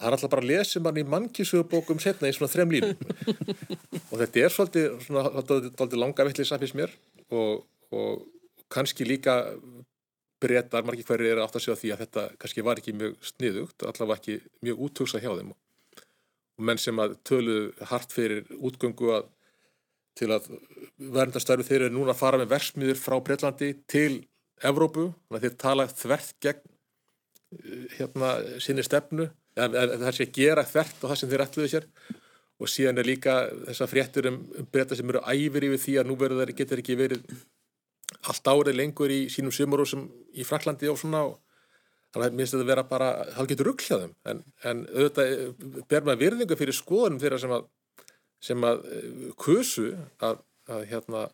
[0.00, 3.06] það er alltaf bara að lesa mann í mannkísugubókum setna í svona þrem línum.
[4.10, 6.94] Og þetta er svolítið, svolítið langa vittlið samfins mér.
[7.30, 8.24] Og, og
[8.72, 9.36] kannski líka
[10.40, 13.84] breytar margir hverju er átt að sjá því að þetta kannski var ekki mjög sniðugt
[13.84, 15.52] allavega ekki mjög útugsa hjá þeim.
[15.52, 17.58] Og menn sem að tölu
[17.92, 19.28] hart fyrir útgöngu að
[20.18, 20.48] til að
[20.98, 24.24] verðndarstarfi þeir eru núna að fara með versmiður frá Breitlandi til
[24.66, 30.66] Evrópu, þannig að þeir tala þvert gegn eh, hérna sinni stefnu það sé að gera
[30.66, 31.86] þvert á það sem þeir ætluðu sér.
[32.60, 33.34] Og síðan er líka
[33.70, 36.98] þessa fréttur um, um breyta sem eru æfir yfir því að nú verður getur ekki
[37.00, 37.22] verið
[38.28, 41.38] allt árið lengur í sínum sumarúsum í Fraklandi og svona og
[42.12, 43.10] þannig að minnst þetta vera bara,
[43.48, 47.68] getur rugglaðum en, en auðvitað eh, ber maður virðingu fyrir skoðunum þeirra sem að
[48.44, 49.92] sem að eh, kusu
[50.26, 51.28] að, að hérna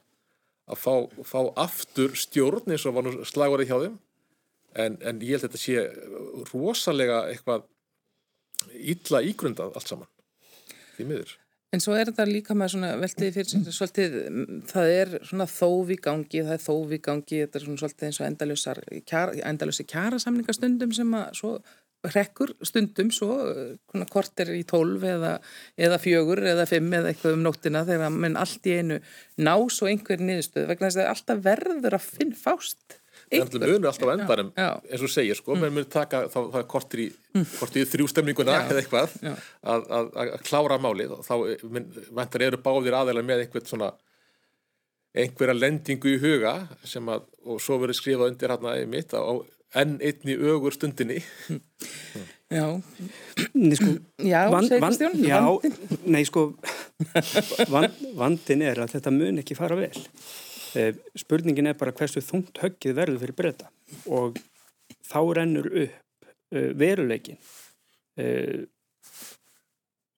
[0.66, 0.94] að fá,
[1.26, 3.96] fá aftur stjórn eins og var nú slagvarið hjá þeim.
[4.76, 7.64] En, en ég held að þetta sé rosalega eitthvað
[8.74, 10.12] ítla ígrundað allt saman
[10.96, 11.34] því miður.
[11.74, 14.14] En svo er þetta líka með svona veltið fyrir sem svolítið,
[14.70, 18.28] það er svona þófi gangi, það er þófi gangi, þetta er svona svolítið eins og
[18.28, 18.80] endalösar,
[19.50, 21.56] endalösi kjærasamningastundum sem að svo
[22.14, 23.34] rekkur stundum svo,
[23.90, 25.32] svona korter í tólf eða,
[25.74, 29.00] eða fjögur eða fimm eða eitthvað um nóttina þegar mann allt í einu
[29.42, 34.10] nás og einhver niðurstöð vegna þess að alltaf verður að finn fást Það mjög alltaf
[34.12, 35.64] endanum, eins og segir sko, mm.
[35.64, 37.46] menn mjög taka þá, það er kortir í, mm.
[37.66, 41.16] í þrjústemninguna eða eitthvað að, að, að klára málið.
[41.16, 41.34] Og þá
[42.20, 43.90] ventar eru báðir aðeila með einhvern svona
[45.16, 46.54] einhverja lendingu í huga
[46.86, 49.22] sem að, og svo verður skrifað undir hérna í mitt á
[49.76, 51.18] enn einni ögur stundinni.
[52.46, 52.80] Já.
[53.58, 53.90] Nei sko
[54.32, 55.40] Já, van, van, já
[56.06, 56.52] Nei sko
[57.74, 59.90] van, vandin er að þetta mun ekki fara vel
[61.16, 63.70] spurningin er bara hversu þungt höggið verður fyrir breyta
[64.12, 64.38] og
[65.06, 67.38] þá rennur upp eh, veruleikin
[68.20, 68.66] eh,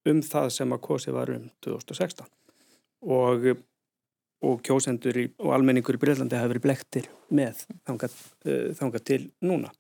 [0.09, 2.27] um það sem að kosið var um 2016
[3.13, 3.49] og,
[4.49, 8.15] og kjósendur í, og almenningur í Breitlandi hafi verið blektir með þangað,
[8.79, 9.71] þangað til núna.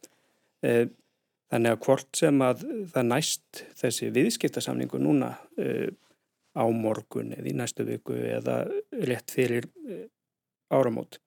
[0.60, 5.32] Þannig að hvort sem að það næst þessi viðskiptasamningu núna
[6.58, 8.60] á morgun eða í næstu viku eða
[9.08, 9.70] rétt fyrir
[10.74, 11.20] áramót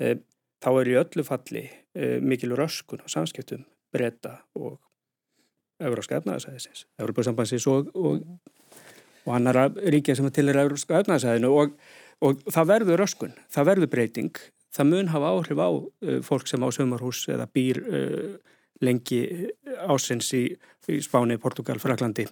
[0.00, 0.16] e,
[0.62, 4.80] þá er í öllu falli e, mikil röskun á samskiptum breyta og
[5.82, 8.22] Európska efnaðarsæðisins, Európa sambansins og, og,
[9.26, 11.76] og annara ríkja sem til er Európska efnaðarsæðinu og,
[12.24, 14.42] og það verður röskun, það verður breyting,
[14.74, 18.34] það mun hafa áhrif á uh, fólk sem á sömarhús eða býr uh,
[18.84, 19.20] lengi
[19.86, 20.44] ásins í,
[20.90, 22.26] í Spáni, Portugal, Fraklandi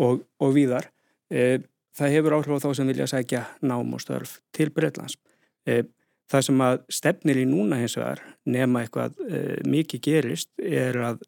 [0.00, 0.88] og víðar.
[1.32, 1.60] Uh,
[1.94, 5.16] það hefur áhrif á þá sem vilja sækja nám og störf til Breitlands.
[5.64, 5.84] Eh,
[6.30, 11.20] það sem að stefnir í núna hins vegar nema eitthvað e, mikið gerist er að,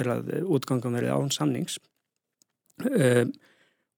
[0.00, 1.76] er að útgangum verið án samnings
[2.88, 3.26] e,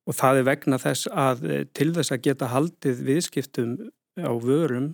[0.09, 3.76] og það er vegna þess að til þess að geta haldið viðskiptum
[4.18, 4.92] á vörum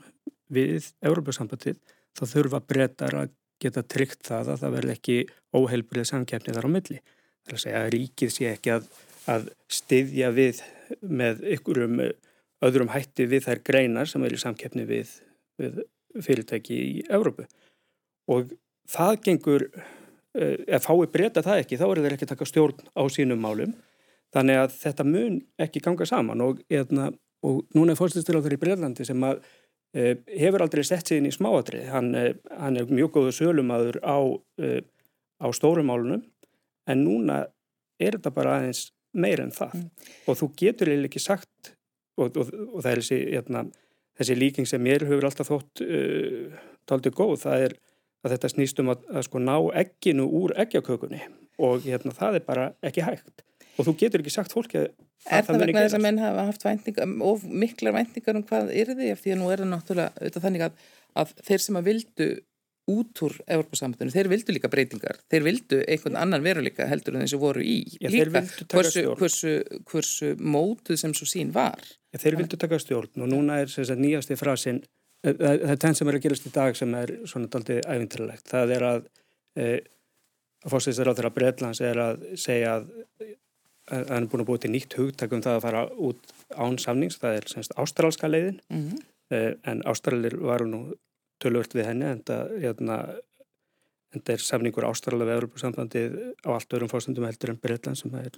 [0.52, 1.80] við Európa-sambandið
[2.16, 5.18] þá þurfa breytar að geta tryggt það að það verði ekki
[5.56, 6.98] óheilbrið samkjæfni þar á milli.
[7.46, 8.88] Það er að segja að ríkið sé ekki að,
[9.32, 10.60] að styðja við
[11.00, 12.02] með ykkurum
[12.64, 15.12] öðrum hætti við þær greinar sem er í samkeppni við,
[15.60, 15.82] við
[16.24, 17.44] fyrirtæki í Európu
[18.32, 18.54] og
[18.90, 23.02] það gengur, uh, ef fái breyta það ekki, þá er þeir ekki taka stjórn á
[23.12, 23.76] sínum málum.
[24.34, 27.12] Þannig að þetta mun ekki ganga saman og, eðna,
[27.46, 31.34] og núna er fórstinstiláttur í Breilandi sem að uh, hefur aldrei sett sig inn í
[31.34, 31.86] smáatrið.
[31.92, 34.18] Hann, uh, hann er mjög góðu sölumadur á,
[35.36, 36.24] á stórumálunum
[36.86, 37.44] en núna
[38.00, 39.88] er þetta bara aðeins meir en það mm.
[40.28, 41.75] og þú getur eiginlega ekki sagt
[42.16, 43.64] og, og, og það er þessi, hérna,
[44.20, 47.76] þessi líking sem mér hefur alltaf þótt uh, taldið góð, það er
[48.26, 51.20] að þetta snýst um að, að sko ná egginu úr eggjakökunni
[51.62, 53.44] og hérna, það er bara ekki hægt.
[53.76, 54.94] Og þú getur ekki sagt fólki að
[55.26, 58.68] Er það, það vegna þess að menn hafa haft væntingar og miklar væntingar um hvað
[58.70, 60.76] er því eftir því að nú er það náttúrulega auðvitað þannig að,
[61.22, 62.28] að þeir sem að vildu
[62.86, 65.18] út úr Evropasambandinu, þeir vildu líka breytingar.
[65.30, 67.80] Þeir vildu einhvern annan veruleika heldur en þessu voru í.
[67.98, 69.54] Já, líka, hversu, hversu,
[69.90, 71.82] hversu mótuð sem svo sín var.
[72.14, 75.72] Já, þeir vildu taka stjórn og núna er þess að nýjasti frasin eh, eh, það
[75.74, 78.86] er þenn sem er að gerast í dag sem er svona daldið æfintilegt, það er
[78.90, 79.08] að
[79.56, 79.72] e,
[80.62, 82.86] að fórsæðisar á þeirra Breitlands er að segja að
[83.86, 87.40] hann er búin að búið til nýtt hugtakum það að fara út án samnings, það
[87.40, 88.62] er semst ástrálska leiðin.
[88.70, 89.04] Mm -hmm.
[89.66, 90.80] en ástrálir varu nú
[91.42, 92.98] tölvört við henni en það hérna,
[94.16, 98.30] er samningur ástralega við Európa-sambandið á allt öðrum fórstundum heldur en Breitland sem er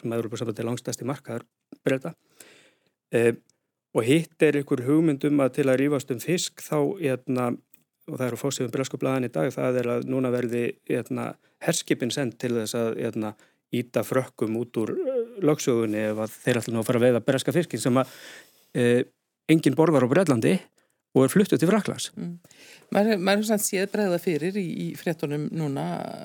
[0.00, 1.46] sem Európa-sambandið langstæsti markaðar
[1.86, 2.14] Breita
[3.14, 3.36] e,
[3.94, 7.46] og hitt er ykkur hugmyndum að til að rýfast um fisk þá hérna,
[8.10, 11.30] og það eru fósið um breskublaðan í dag það er að núna verði hérna,
[11.62, 13.34] herskipin sendt til þess að hérna,
[13.70, 14.96] íta frökkum út úr
[15.46, 18.14] lögsögunni ef þeir ætla nú að fara að veiða breska fiskin sem að
[18.74, 18.86] e,
[19.50, 20.56] engin borðar á Breitlandi
[21.14, 22.10] og er fluttuð til Fraklands.
[22.14, 22.36] Mm.
[22.94, 25.84] Maður, maður er séð bregða fyrir í, í fréttunum núna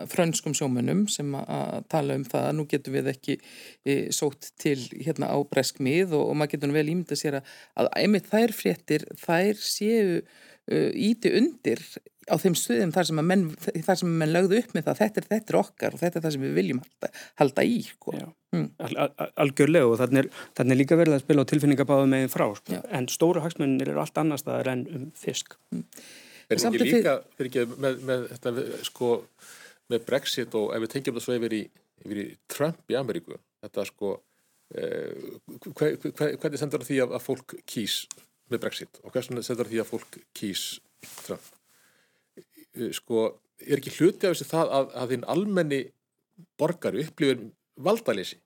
[0.10, 4.78] frönskum sjómunum sem að tala um það að nú getum við ekki e, sótt til
[4.94, 9.08] hérna á breskmið og, og maður getur vel ímynda sér að, að einmitt þær fréttir
[9.22, 11.82] þær séu uh, íti undir
[12.26, 15.00] á þeim stuðum þar sem að menn, þar sem að menn lögðu upp með það,
[15.02, 17.10] þetta er, þetta er okkar og þetta er það sem við viljum halda,
[17.42, 18.14] halda í sko.
[18.56, 18.68] mm.
[18.88, 19.10] al, al,
[19.46, 22.80] Algjörlega og þannig er, þannig er líka verið að spila á tilfinningabáðu meginn frá sko.
[23.00, 25.86] en stóru hagsmunir eru allt annars það er enn um fisk mm.
[26.46, 29.08] Er ekki líka, fyrir ekki með, með þetta sko,
[29.90, 31.62] með Brexit og ef við tengjum það svo yfir í,
[32.06, 34.12] yfir í Trump í Ameríku, þetta sko
[34.78, 35.26] eh,
[35.72, 38.04] hver, hver, hvernig sendur því að, að fólk kýs
[38.54, 40.68] með Brexit og hvernig sendur því að fólk kýs
[41.26, 41.55] Trump
[42.96, 43.28] sko,
[43.64, 45.82] er ekki hluti af þessu það að, að þinn almenni
[46.60, 48.40] borgari upplifir valdalisi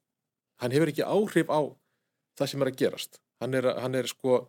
[0.61, 1.61] hann hefur ekki áhrif á
[2.39, 3.19] það sem er að gerast.
[3.39, 4.39] Hann er, hann er sko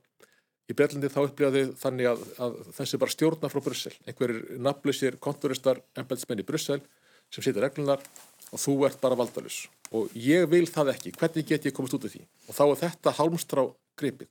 [0.71, 3.95] í Breitlandi þá upplifaði þannig að, að þessi bara stjórna frá Brussel.
[4.07, 6.81] Einhverjir nafnlausir konturistar embelsmenn í Brussel
[7.31, 8.03] sem setja reglunar
[8.51, 9.65] og þú ert bara valdalus
[9.95, 12.21] og ég vil það ekki, hvernig get ég komast út af því?
[12.47, 13.65] Og þá er þetta hálmstrá
[13.99, 14.29] gripið.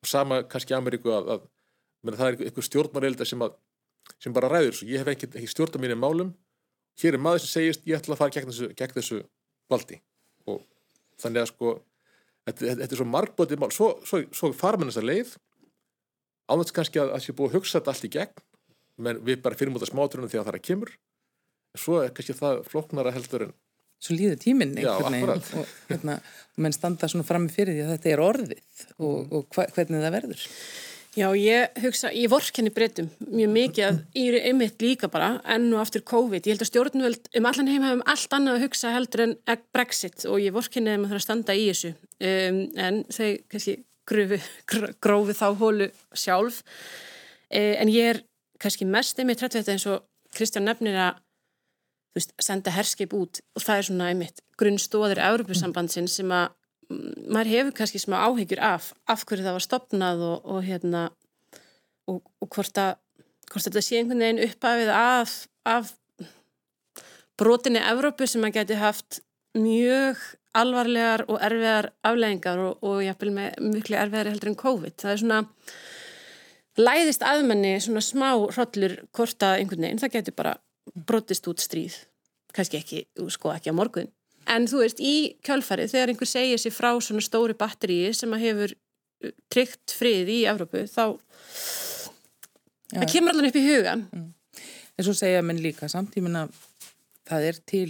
[0.00, 3.58] Og sama kannski Ameríku að, að það er einhver stjórnmarelda sem að
[4.22, 6.32] sem bara ræður þessu, ég hef ekki, ekki stjórn á mínum málum,
[7.00, 9.20] hér er maður sem segist ég ætla að fara gegn þessu, gegn þessu
[9.72, 10.00] valdi.
[10.48, 10.62] Og
[11.22, 11.74] þannig að sko
[12.46, 13.72] þetta, þetta er svo margbótið mál.
[13.74, 15.34] Svo, svo, svo fara með þessa leið.
[16.46, 18.42] Ánveg kannski að það sé búið að hugsa þetta allt í gegn,
[19.02, 20.92] menn við bara fyrir mútið smáturinn því að það er að kemur.
[21.74, 23.56] En svo er kannski það floknara heldur en
[23.96, 27.76] Svo líður tíminn einhvern veginn og, og, hérna, og menn standa svona fram með fyrir
[27.76, 30.42] því að þetta er orðið og, og hvernig það verður
[31.16, 35.70] Já, ég hugsa, ég vorkenni breytum mjög mikið að ég er einmitt líka bara enn
[35.72, 36.44] og aftur COVID.
[36.44, 39.32] Ég held að stjórnvöld um allan heim hafum allt annað að hugsa heldur en
[39.72, 41.92] Brexit og ég vorkenni að það er að standa í þessu.
[42.20, 43.76] Um, en þau kannski
[44.12, 44.40] gröfi,
[45.06, 46.60] grófi þá hólu sjálf.
[47.48, 48.22] Uh, en ég er
[48.60, 50.04] kannski mest einmitt hrætt við þetta eins og
[50.36, 51.24] Kristján nefnir að
[52.12, 56.52] veist, senda herskip út og það er svona einmitt grunnstóðir Európusambandsinn sem að
[56.88, 61.02] maður hefur kannski smá áhyggjur af af hverju það var stopnað og, og hérna
[62.06, 62.94] og, og hvort að
[63.50, 65.34] hvort þetta sé einhvern veginn uppafið af,
[65.66, 65.92] af
[67.38, 69.20] brotinni Evrópu sem maður geti haft
[69.56, 70.22] mjög
[70.56, 74.96] alvarlegar og erfiðar afleggingar og, og jáfnvel með mjög erfiðar heldur en COVID.
[75.02, 75.40] Það er svona
[76.80, 80.56] læðist aðmenni svona smá hrollur hvort að einhvern veginn það getur bara
[80.94, 81.98] brotist út stríð.
[82.56, 84.10] Kannski ekki, sko ekki á morgun
[84.54, 88.44] En þú veist, í kjálfarið, þegar einhver segir sér frá svona stóri batteríi sem að
[88.44, 91.02] hefur uh, tryggt frið í Evrópu, þá
[92.92, 93.00] Já.
[93.00, 94.04] það kemur alveg upp í hugan.
[94.12, 94.28] Mm.
[94.96, 96.54] En svo segja menn líka samtímin að
[97.26, 97.88] það er til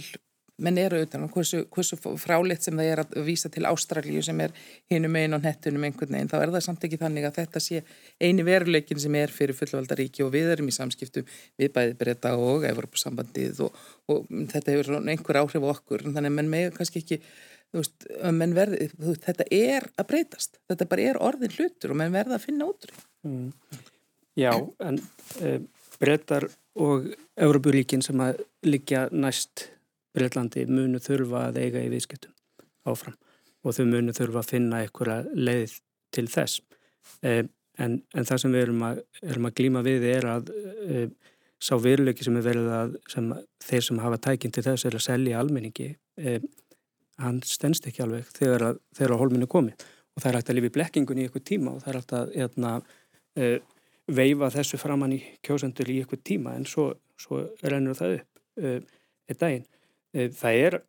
[0.63, 4.39] menn eru auðvitað og hversu, hversu fráleitt sem það er að vísa til Ástralíu sem
[4.41, 4.53] er
[4.91, 7.81] hinum einn og nettunum einhvern veginn, þá er það samt ekki þannig að þetta sé
[8.21, 11.27] eini veruleikin sem er fyrir fullvaldaríki og við erum í samskiptum
[11.61, 16.37] við bæði breyta og Evropasambandið og, og þetta hefur einhver áhrif á okkur, þannig að
[16.39, 17.21] menn með kannski ekki
[17.75, 18.07] veist,
[18.57, 22.45] verði, veist, þetta er að breytast, þetta bara er orðin hlutur og menn verða að
[22.47, 22.97] finna útrú.
[23.27, 23.49] Mm.
[24.37, 24.51] Já,
[24.85, 25.01] en
[25.41, 25.57] e,
[25.97, 26.45] breytar
[26.77, 27.09] og
[27.41, 29.67] Európuríkin sem að liggja næst
[30.17, 32.33] Breitlandi munu þurfa að eiga í viðskiptum
[32.87, 33.17] áfram
[33.63, 35.77] og þau munu þurfa að finna einhverja leið
[36.15, 36.61] til þess.
[37.25, 37.43] Eh,
[37.83, 40.53] en, en það sem við erum að, erum að glíma við er að
[40.87, 41.09] eh,
[41.59, 43.29] sá veruleiki sem er verið að sem,
[43.65, 46.41] þeir sem hafa tækinn til þess er að selja almenningi, eh,
[47.21, 49.73] hann stennst ekki alveg þegar að, þegar að holminu komi
[50.17, 52.35] og það er hægt að lifi blekkingun í eitthvað tíma og það er hægt að
[52.41, 52.73] eitna,
[53.37, 53.57] uh,
[54.17, 56.87] veifa þessu framann í kjósendur í eitthvað tíma en svo,
[57.21, 58.79] svo rennur það upp uh,
[59.27, 59.67] einn daginn.
[60.15, 60.79] Uh, það er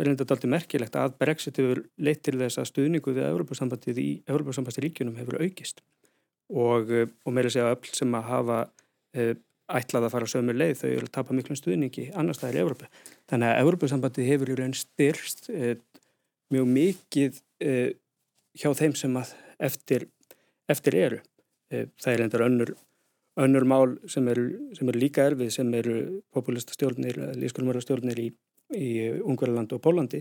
[0.00, 5.18] reyndat aldrei merkilegt að Brexit hefur leitt til þess að stuðningu við Európa-sambandið í Európa-sambandsríkjunum
[5.20, 5.82] hefur aukist
[6.50, 9.32] og, uh, og meira segja öll sem að hafa uh,
[9.70, 12.90] ætlað að fara sömur leið þau eru að tapa miklum stuðningi annars það er Európa.
[13.30, 15.74] Þannig að Európa-sambandið hefur í raun styrst uh,
[16.50, 20.06] mjög mikið hjá þeim sem að eftir,
[20.72, 21.18] eftir eru.
[21.70, 22.72] Það er endar önnur,
[23.38, 25.96] önnur mál sem eru, sem eru líka erfið sem eru
[26.34, 28.30] populista stjórnir, lískulmöra stjórnir í
[28.76, 28.90] í
[29.20, 30.20] Ungverðalandi og Pólandi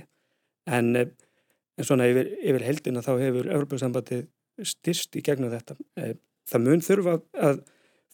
[0.69, 4.23] en, en svona yfir, yfir heldina þá hefur Európa-sambandi
[4.65, 5.77] styrst í gegnum þetta.
[5.99, 6.15] Eh,
[6.49, 7.15] það mun þurfa
[7.49, 7.63] að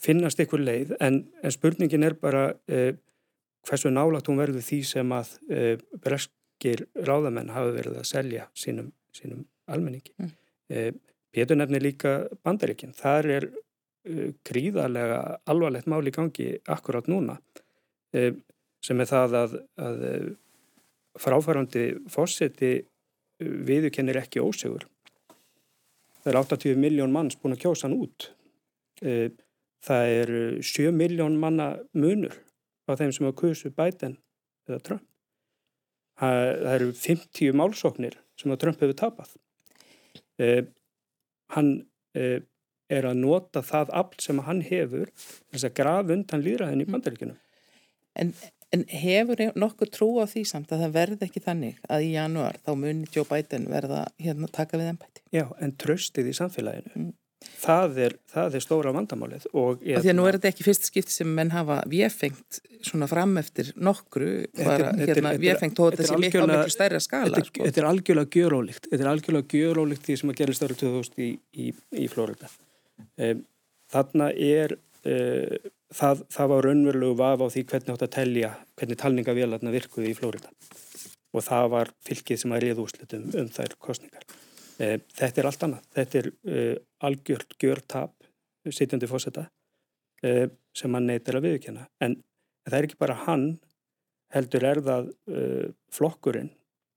[0.06, 2.94] finnast ykkur leið en, en spurningin er bara eh,
[3.66, 8.92] hversu nálagt hún verður því sem að eh, breskir ráðamenn hafa verið að selja sínum,
[9.16, 10.14] sínum almenningi.
[10.20, 10.34] Mm.
[10.70, 10.94] Eh,
[11.36, 12.12] Pétur nefnir líka
[12.48, 12.94] bandaríkinn.
[12.96, 13.46] Þar er
[14.46, 17.40] gríðarlega alvarlegt mál í gangi akkurát núna
[18.86, 20.28] sem er það að, að eh,
[21.22, 24.86] fráfærandi fórseti eh, viðukennir ekki ósegur.
[26.22, 28.30] Það er 80 miljón manns búin að kjósa hann út.
[29.02, 29.30] Eh,
[29.86, 30.34] það er
[30.66, 32.38] 7 miljón manna munur
[32.90, 34.18] á þeim sem hafa kusu bæten
[34.70, 35.06] eða Trump.
[36.16, 39.34] Það eru 50 málsóknir sem að Trump hefur tapað.
[41.52, 41.72] Hann
[42.92, 47.40] er að nota það afl sem hann hefur þess að grafa undan líðræðin í bandaríkunum.
[48.16, 48.36] En
[48.76, 52.58] En hefur nokkuð trú á því samt að það verði ekki þannig að í januar
[52.66, 55.24] þá muni Joe Biden verða hérna taka við ennbætti?
[55.36, 57.14] Já, en tröstið í samfélaginu, mm.
[57.62, 59.48] það, er, það er stóra vandamálið.
[59.54, 63.38] Og Því að nú er þetta ekki fyrst skipt sem menn hafa viðfengt svona fram
[63.40, 67.32] eftir nokkru, bara viðfengt og sé líka á miklu stærra skala.
[67.32, 67.70] Þetta, sko.
[67.70, 71.34] þetta er algjörlega gjörólíkt, þetta er algjörlega gjörólíkt því sem að gerist ára 2000 í,
[71.54, 72.52] í, í Florida.
[73.92, 74.78] Þarna er...
[75.06, 80.12] Uh, það, það var raunverulegu vafa á því hvernig átt að telja, hvernig talningavélarna virkuði
[80.12, 80.52] í Flórida
[81.36, 84.24] og það var fylgið sem að reyða úslitum um þær kostningar.
[84.80, 86.62] E, þetta er allt annað, þetta er e,
[87.08, 88.30] algjört gjörtap
[88.72, 89.44] sitjandi fósetta
[90.24, 92.16] e, sem hann neytir að viðkjöna en
[92.64, 93.46] það er ekki bara hann
[94.32, 95.12] heldur er það
[95.94, 96.50] flokkurinn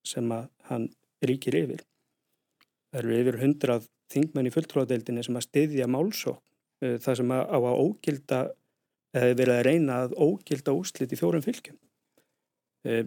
[0.07, 0.87] sem að hann
[1.29, 1.83] ríkir yfir.
[2.89, 6.43] Það eru yfir hundrað þingmenn í fulltróðadeildinni sem að styðja málsók
[6.79, 8.41] það sem að á að ógilda
[9.13, 11.79] verið að reyna að ógilda úslit í fjórum fylgjum.
[12.87, 13.03] E,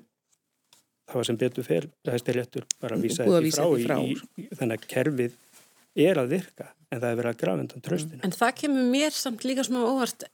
[1.08, 3.98] það var sem betur fyrr, það er réttur bara að vísa þetta frá, frá.
[4.02, 5.38] Í, í, þannig að kerfið
[6.08, 8.22] er að virka en það er verið að grafa undan tröstinu.
[8.26, 10.28] En það kemur mér samt líka smá óvart,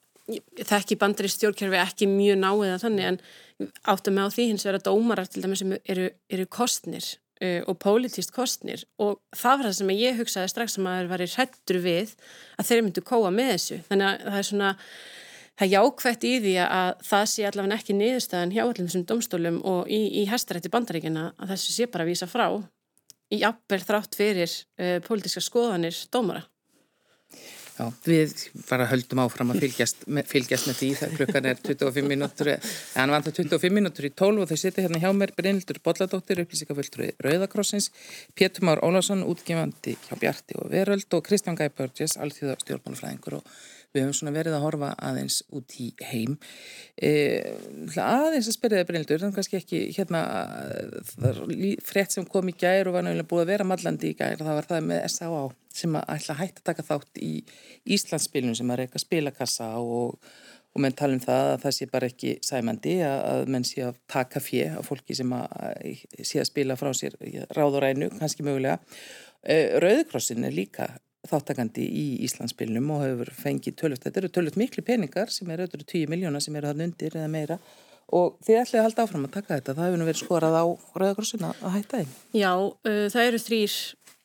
[0.63, 3.21] það ekki bandri stjórnkerfi ekki mjög náið að þannig en
[3.93, 8.34] áttum með á því hins vegar að dómarar til dæmis eru, eru kostnir og pólitíst
[8.34, 11.80] kostnir og það var það sem ég hugsaði strax sem að það var í hrettur
[11.84, 12.15] við
[12.58, 14.71] að þeir myndu kóa með þessu þannig að það er svona
[15.58, 19.89] það jákvægt í því að það sé allavega ekki niðurstaðan hjá allir þessum domstólum og
[19.89, 22.47] í, í hestarætti bandaríkina að þessu sé bara að vísa frá
[23.34, 26.45] í appverð þrátt fyrir uh, pólitíska skoðanir dómara.
[27.77, 28.31] Já, við
[28.65, 32.49] bara höldum áfram að fylgjast með, fylgjast með því þegar klukkan er 25 minútur,
[32.97, 37.11] en vantar 25 minútur í 12 og þau sitja hérna hjá mér Brynildur Bolladóttir, upplýsingaföldru
[37.21, 37.91] Rauðakrossins,
[38.33, 43.57] Pétur Már Ólásson, útgefandi hjá Bjarti og Veröld og Kristján Gæpörgis, allþjóða stjórnmálufræðingur og
[43.93, 46.35] við höfum svona verið að horfa aðeins út í heim
[46.99, 47.11] e,
[47.93, 50.23] aðeins að spyrja þið Bryndur þannig kannski ekki hérna
[51.87, 54.59] frétt sem kom í gær og var náttúrulega búið að vera mallandi í gær, það
[54.59, 55.45] var það með S.A.A.
[55.78, 57.32] sem að ætla að hætta að taka þátt í
[57.97, 60.17] Íslandsspilnum sem að reyka spilakassa og,
[60.73, 63.88] og menn tala um það að það sé bara ekki sæmandi að, að menn sé
[63.88, 67.17] að taka fjö af fólki sem að sé að spila frá sér
[67.55, 68.80] ráð og rænu, kannski mögulega
[69.43, 70.91] e, Rauðkrossin er líka
[71.28, 75.84] þáttakandi í Íslandsbylnum og hefur fengið tölvöld, þetta eru tölvöld miklu peningar sem eru öllur
[75.84, 77.57] 10 miljónar sem eru þann undir eða meira
[78.15, 80.65] og þið ætlaði að halda áfram að taka þetta, það hefur nú verið skorað á
[81.01, 82.13] Rauðagrossuna að hætta þeim.
[82.39, 83.75] Já, uh, það eru þrýr,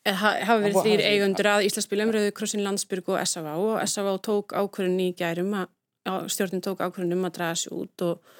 [0.03, 3.53] hafa verið þrýr eigundur að Íslandsbylum, Rauðagrossin, Landsbyrg og S.A.V.
[3.55, 4.15] og S.A.V.
[4.25, 8.33] tók ákvörðun í gærum, að, stjórnin tók ákvörðun um að draga sér út og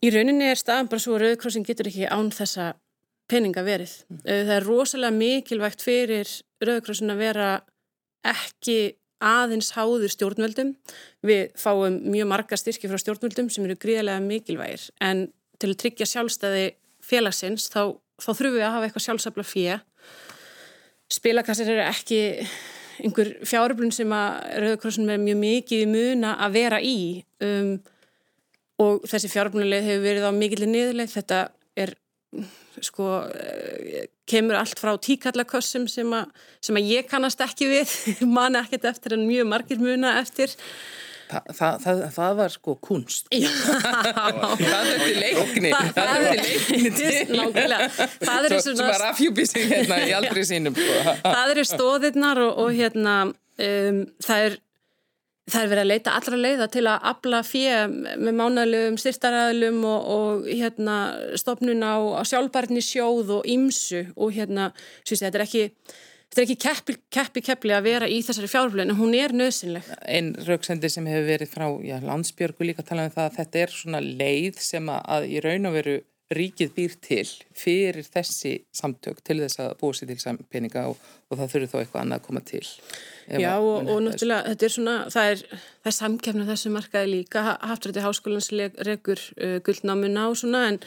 [0.00, 2.72] í rauninni er staðan bara svo að Rauðagrossin getur ekki án þessa
[3.28, 3.92] peninga verið.
[4.08, 4.22] Mm.
[4.24, 6.30] Það er rosalega mikilvægt fyrir
[6.64, 7.50] Rauðkrossin að vera
[8.26, 8.78] ekki
[9.24, 10.74] aðeins háður stjórnvöldum.
[11.26, 15.26] Við fáum mjög marga styrki frá stjórnvöldum sem eru gríðarlega mikilvægir en
[15.58, 16.66] til að tryggja sjálfstæði
[17.04, 19.84] félagsins þá, þá þurfum við að hafa eitthvað sjálfsafla fyrir.
[21.12, 22.20] Spilakassir eru ekki
[22.98, 26.98] einhver fjáröflun sem að Rauðakrossin er mjög mikið í muna að vera í.
[27.44, 27.78] Um,
[28.82, 31.14] og þessi fjáröflunuleg hefur verið á mikillir niðurleið.
[31.14, 31.40] Þetta
[31.78, 31.94] er
[32.84, 33.08] sko
[34.28, 36.14] kemur allt frá tíkallakössum sem,
[36.60, 37.94] sem að ég kannast ekki við,
[38.38, 40.52] man ekkert eftir en mjög margir muna eftir
[41.28, 43.26] Þa, það, það, það var sko kunst.
[43.34, 45.72] það til leikni.
[45.98, 46.28] Það,
[46.96, 47.66] til leikni.
[48.22, 49.10] Það eru svona...
[49.68, 50.78] Hérna í aldrei sínum.
[50.78, 51.12] Sko.
[51.36, 54.58] það eru stóðirnar og, og hérna um, það er
[55.48, 57.76] Það er verið að leita allra leiða til að abla fjö
[58.20, 60.96] með mánalögum, styrtaræðlum og, og hérna,
[61.40, 64.66] stopnun á, á sjálfbarni sjóð og ímsu og hérna,
[65.08, 65.62] syns, þetta er ekki,
[66.28, 69.88] þetta er ekki keppi, keppi keppli að vera í þessari fjárflögin en hún er nöðsynleg.
[70.04, 73.74] Einn rauksendi sem hefur verið frá já, landsbjörgu líka tala um það að þetta er
[73.74, 75.98] svona leið sem að í raun og veru
[76.28, 77.24] ríkið býr til
[77.56, 80.98] fyrir þessi samtök til þess að búa sér til peninga og,
[81.32, 82.64] og það þurfur þá eitthvað annað að koma til.
[83.28, 87.46] Já og, og náttúrulega þetta er svona, það er, það er samkefna þessu markaði líka,
[87.70, 88.50] Haftrætti Háskólans
[88.88, 90.80] regur uh, guldnámuna og svona en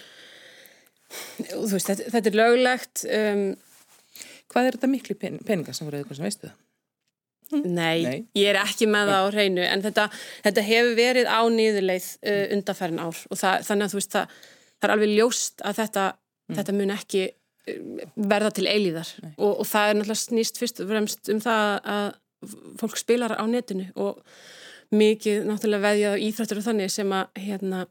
[1.41, 3.05] þú veist, þetta, þetta er löglegt.
[3.09, 3.45] Um,
[4.51, 6.59] Hvað er þetta miklu peninga sem voruð eitthvað sem veistu það?
[7.51, 10.05] Nei, Nei, ég er ekki með það á hreinu en þetta,
[10.45, 13.17] þetta hefur verið á nýðuleið uh, undanfærin ár.
[13.27, 14.35] Og það, þannig að þú veist það
[14.81, 16.57] það er alveg ljóst að þetta, mm.
[16.57, 17.81] þetta mun ekki eh,
[18.33, 19.11] verða til eilíðar.
[19.35, 22.07] Og, og það er náttúrulega snýst fyrst og fremst um það að
[22.81, 24.23] fólk spilar á netinu og
[24.97, 27.83] mikið náttúrulega veðjað á íþrættur og þannig sem að hérna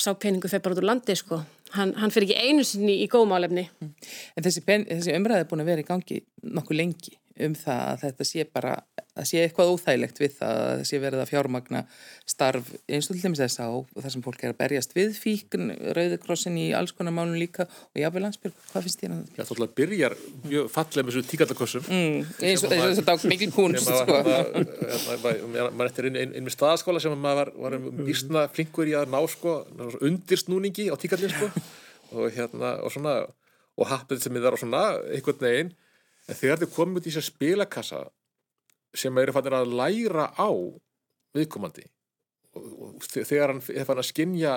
[0.00, 1.42] sá peningu feir bara út úr landi sko
[1.76, 3.66] hann, hann fyrir ekki einu sinni í góðmálefni.
[4.36, 8.02] En þessi, þessi umræði er búin að vera í gangi nokkuð lengi um það að
[8.06, 8.74] þetta sé bara
[9.12, 11.80] að sé eitthvað óþægilegt við það að það sé verið að fjármagna
[12.28, 15.72] starf eins og til dæmis þess að þar sem fólk er að berjast við fíkn,
[15.98, 19.34] rauðukrossin í alls konar málun líka og jáfnveg landsbyrg, hvað finnst þér að það?
[19.36, 20.10] Já, þú ætla að byrja
[20.46, 24.18] mjög fallega með þessu tíkallakossum mm, eins og þetta á mikil kunst sko.
[25.52, 27.78] maður eftir inn með staðaskóla sem maður var
[28.08, 29.58] vísna flinkur í að ná sko,
[30.00, 31.52] undirsnúningi á tíkallin sko,
[32.16, 33.20] og hérna og svona
[33.76, 35.72] og happið sem þið er á svona einhvern veginn
[36.32, 38.02] en þegar þið komum út í þessar spilakassa
[38.96, 40.50] sem eru fannir að læra á
[41.36, 41.84] viðkomandi
[42.56, 44.56] og, og þegar hann er fann að skinja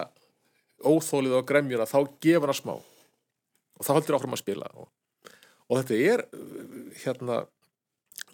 [0.83, 4.89] óþólið og gremjuna þá gefur hann smá og þá heldur áfram að spila og,
[5.69, 6.25] og þetta er
[7.03, 7.43] hérna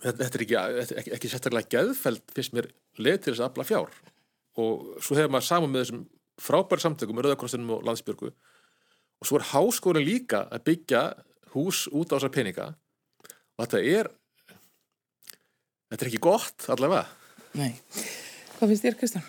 [0.01, 0.57] þetta er ekki,
[1.01, 2.69] ekki, ekki sérstaklega geðfælt fyrst mér
[3.01, 3.99] leð til þess að afla fjár.
[4.59, 6.05] Og svo hefur maður saman með þessum
[6.41, 11.01] frábæri samtökum með Rauðakrostinum og Landsbjörgu og svo er háskóli líka að byggja
[11.53, 12.67] hús út á þessar peninga
[13.61, 14.09] og þetta er
[15.91, 17.05] þetta er ekki gott allavega.
[17.59, 17.75] Nei,
[18.57, 19.27] hvað finnst þér Kristján?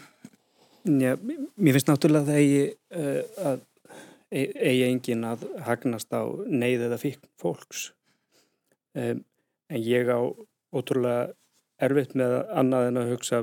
[0.82, 2.62] Já, mér finnst náttúrulega það eigi
[2.98, 3.60] uh, að
[4.32, 7.90] e, eigi engin að hagnast á neyð eða fík fólks.
[8.98, 9.22] Um,
[9.70, 10.18] en ég á
[10.72, 11.32] ótrúlega
[11.82, 13.42] erfitt með annað en að hugsa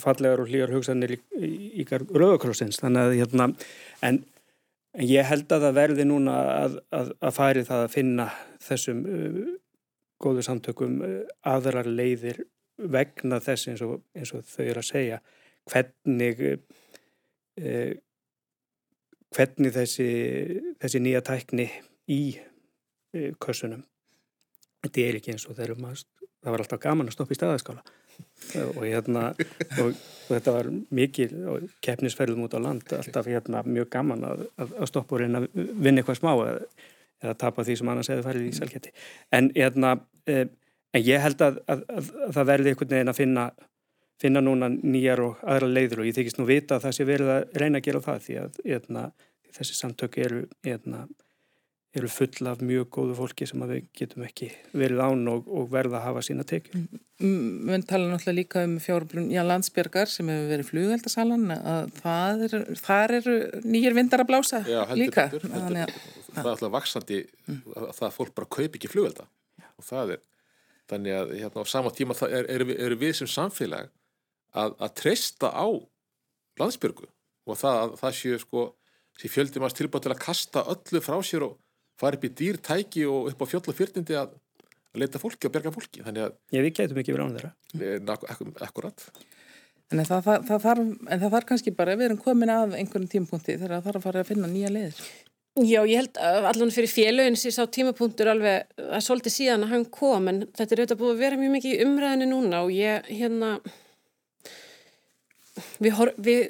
[0.00, 1.50] fallegar og hlýjar hugsanir í, í,
[1.82, 3.48] í rauðakrossins þannig að hérna
[4.06, 4.22] en,
[4.96, 8.28] en ég held að það verði núna að, að, að færi það að finna
[8.64, 9.42] þessum uh,
[10.22, 11.18] góðu samtökum uh,
[11.48, 12.42] aðrar leiðir
[12.92, 15.20] vegna þess eins og, eins og þau eru að segja
[15.70, 17.92] hvernig uh,
[19.32, 20.08] hvernig þessi,
[20.82, 21.68] þessi nýja tækni
[22.12, 23.84] í uh, kössunum.
[24.82, 26.06] Þetta er ekki eins og þegar maður
[26.42, 27.82] það var alltaf gaman að stoppa í staðaskála
[28.74, 29.28] og, hérna,
[29.80, 31.28] og, og þetta var mikil
[31.84, 36.02] keppnisferðum út á land alltaf hérna, mjög gaman að, að stoppa og reyna að vinna
[36.02, 36.56] eitthvað smá eða
[37.22, 38.94] eða tapa því sem annars hefði farið í selgeti
[39.32, 39.96] en, hérna,
[40.26, 40.46] eh,
[40.92, 43.50] en ég held að, að, að, að það verði einhvern veginn að finna
[44.22, 47.30] finna núna nýjar og aðra leiður og ég þykist nú vita að það sé verið
[47.34, 49.04] að reyna að gera það því að hérna,
[49.56, 51.06] þessi samtök eru, hérna,
[51.92, 55.98] eru full af mjög góðu fólki sem við getum ekki verið án og, og verða
[55.98, 56.86] að hafa sína tekjum.
[57.20, 62.62] Við tala náttúrulega líka um fjárblun Ján Landsbergar sem hefur verið flugveldasalan að það eru,
[63.04, 63.36] eru
[63.68, 65.28] nýjir vindar að blása Já, heldur, líka.
[65.28, 65.94] Heldur, heldur
[66.32, 67.62] það er alltaf vaksandi mm.
[67.76, 69.26] að það fólk bara kaup ekki flugvelda
[69.68, 70.22] og það er
[70.92, 73.90] þannig að hérna á sama tíma eru er, er við sem samfélag
[74.52, 75.66] að, að treysta á
[76.60, 77.08] landsbyrgu
[77.48, 78.64] og það, það séu sko
[79.20, 81.58] séu fjöldi maður tilbúið til að kasta öllu frá sér og
[82.00, 84.32] fara upp í dýrtæki og upp á fjöll og fyrtindi að,
[84.92, 86.04] að leita fólki og berga fólki.
[86.06, 88.16] Þannig að Ég við getum ekki verið án þeirra.
[88.16, 89.06] Ak Akkurat.
[89.92, 93.10] En það, það, það, þarf, en það þarf kannski bara, við erum komin af einhverjum
[93.12, 95.02] tímpunkti þegar það þarf að fara að finna nýja leðir
[95.60, 96.16] Já, ég held
[96.48, 100.64] allan fyrir félögin sér sá tímapunktur alveg að svolítið síðan að hann kom en þetta
[100.64, 103.50] er auðvitað búið að vera mjög mikið í umræðinu núna og ég hérna
[105.76, 106.40] við, hor, við,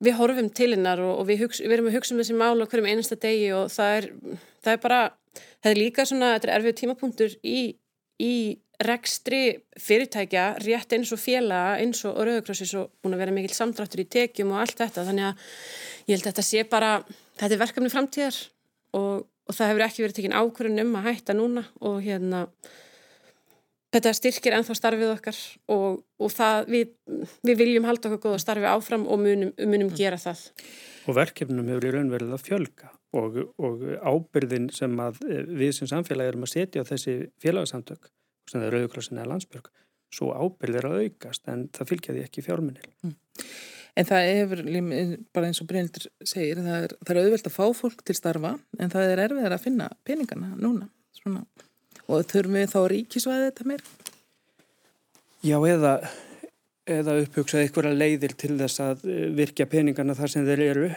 [0.00, 2.56] við horfum til hennar og, og við, hugsa, við erum að hugsa um þessi mál
[2.56, 4.08] á hverjum einasta degi og það er,
[4.64, 5.00] það er bara,
[5.60, 7.60] það er líka svona, þetta er erfið tímapunktur í,
[8.20, 8.34] í
[8.80, 9.42] rekstri
[9.80, 14.08] fyrirtækja rétt eins og félaga eins og Rauðakrossis og búin að vera mikil samdráttur í
[14.08, 15.04] tekjum og allt þetta.
[15.08, 15.42] Þannig að
[16.06, 16.92] ég held að þetta sé bara
[17.36, 18.38] þetta er verkefni framtíðar
[18.96, 22.46] og, og það hefur ekki verið tekinn ákvörðun um að hætta núna og hérna
[23.94, 25.40] þetta styrkir ennþá starfið okkar
[25.74, 26.94] og, og það, við,
[27.46, 30.46] við viljum halda okkur góða starfi áfram og munum, munum gera það.
[31.08, 35.90] Og verkefnum hefur í raunverðið að fjölga og, og ábyrðin sem að eh, við sem
[35.90, 38.10] samfélagi erum að setja á þessi félagsamtök
[38.50, 39.70] sem það er Rauðkrossin eða Landsbjörg
[40.14, 42.88] svo ábyrð er að aukast en það fylgjaði ekki fjármunil.
[43.06, 43.16] Mm.
[43.98, 44.62] En það hefur,
[45.34, 48.52] bara eins og Brynildur segir, það er, það er auðvelt að fá fólk til starfa
[48.78, 50.86] en það er erfiðar að finna peningana núna.
[51.16, 51.42] Svona.
[52.10, 53.84] Og þurfum við þá ríkisvæði þetta meir?
[55.46, 55.92] Já, eða,
[56.90, 60.90] eða upphugsaði einhverja leiðir til þess að eh, virkja peningana þar sem þeir eru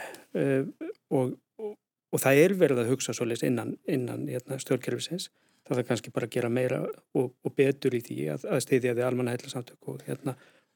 [1.14, 1.30] og,
[1.62, 1.72] og,
[2.10, 5.30] og það er verið að hugsa svolítið innan, innan hérna, stjórnkerfisins.
[5.64, 8.96] Það er kannski bara að gera meira og, og betur í því að, að stiðja
[8.98, 10.34] því almanna heila samtök og hérna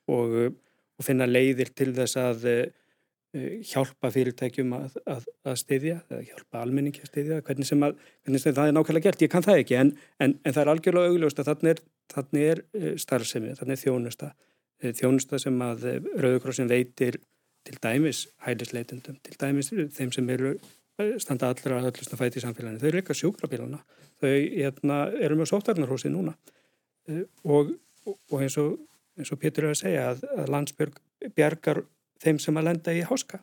[0.09, 2.63] og finna leiðir til þess að uh,
[3.37, 8.43] hjálpa fyrirtækjum að, að, að styðja, eða hjálpa almenningi að styðja, hvernig sem, að, hvernig
[8.43, 9.91] sem það er nákvæmlega gert, ég kann það ekki, en,
[10.25, 11.83] en, en það er algjörlega augljóst að þannig er,
[12.15, 15.85] þannig er uh, starfsemi, þannig er þjónusta, uh, þjónusta sem að
[16.25, 17.21] Rauðukrossin veitir
[17.69, 19.69] til dæmis hælisleitundum, til dæmis
[19.99, 20.55] þeim sem eru
[21.21, 23.83] standa allra að öllust að fæti í samfélaginu, þau eru líka sjúkrabílana,
[24.23, 26.33] þau hérna, eru með sóttarnarhósi núna.
[27.45, 27.77] Og,
[28.09, 28.79] og eins og
[29.19, 30.99] og Pétur er að segja að landsbjörg
[31.35, 31.81] bjargar
[32.23, 33.41] þeim sem að lenda í háska.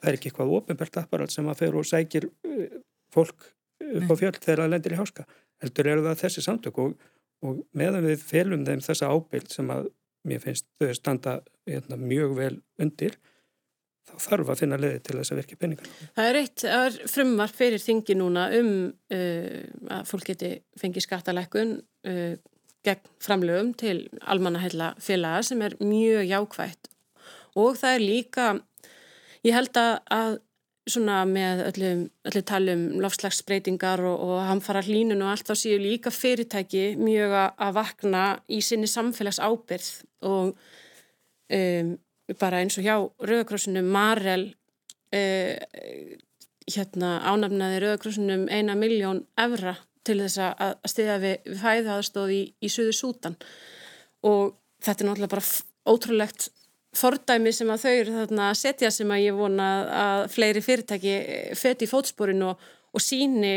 [0.00, 2.76] Það er ekki eitthvað ofinbært apparat sem að fer og sækir uh,
[3.12, 3.48] fólk
[3.80, 5.26] upp á fjöld þegar það lendir í háska.
[5.60, 6.94] Heldur eru það þessi samtök og,
[7.44, 9.90] og meðan við felum þeim þessa ábyrg sem að
[10.28, 13.16] mér finnst þau standa hérna, mjög vel undir
[14.10, 15.90] þá þarf að finna leði til þess að virka peningar.
[16.16, 16.64] Það er eitt
[17.12, 19.58] frumvar fyrir þingi núna um uh,
[19.96, 22.32] að fólk geti fengið skattalækun uh,
[22.86, 26.90] gegn framlögum til almannahella félaga sem er mjög jákvægt
[27.58, 28.46] og það er líka,
[29.46, 30.38] ég held að, að
[30.90, 36.12] svona með öllum, öllum talum lofslagsbreytingar og, og hamfara hlínun og allt þá séu líka
[36.14, 39.90] fyrirtæki mjög að vakna í sinni samfélags ábyrð
[40.30, 40.54] og
[41.52, 41.92] um,
[42.40, 44.48] bara eins og hjá Rauðakrossunum Marel
[45.14, 45.54] uh,
[46.70, 49.76] hérna ánafnaði Rauðakrossunum eina miljón evra
[50.06, 53.36] til þess að stiðja við, við fæðaðarstóð í, í Suður Sútan
[54.26, 56.48] og þetta er náttúrulega bara ótrúlegt
[56.96, 59.68] fordæmi sem að þau eru þarna að setja sem að ég vona
[60.00, 61.14] að fleiri fyrirtæki
[61.58, 63.54] föti í fótsporin og, og síni,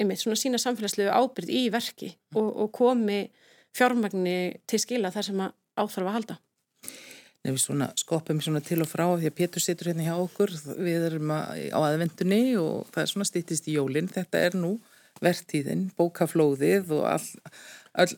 [0.00, 3.24] einmitt svona sína samfélagslegu ábyrð í verki og, og komi
[3.76, 6.38] fjármagni til skila þar sem að áþarf að halda.
[7.42, 11.06] Nefnir svona skopum svona til og frá því að Pétur situr hérna hjá okkur, við
[11.08, 14.76] erum að, á aðvendunni og það er svona stýttist í jólinn, þetta er nú
[15.22, 17.26] vertíðin, bókaflóðið og all,
[17.92, 18.12] all,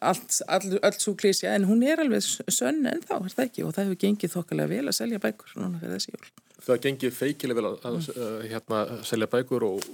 [0.47, 3.75] all, allt svo klísja en hún er alveg sönn en þá er það ekki og
[3.75, 6.29] það hefur gengið þokkalega vel að selja bækur núna fyrir þessi jól.
[6.65, 9.89] Það gengið feikilega vel að, að, að hérna, selja bækur og,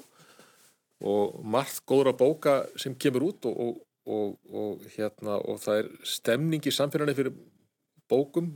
[1.13, 6.75] og margt góðra bóka sem kemur út og, og, og hérna, það er stemning í
[6.75, 7.41] samfélaginu fyrir
[8.11, 8.53] bókum.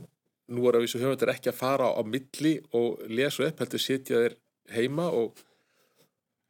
[0.53, 4.21] Nú er að þessu höfundar ekki að fara á milli og lesa upp, heldur sitja
[4.21, 4.37] þér
[4.75, 5.33] heima og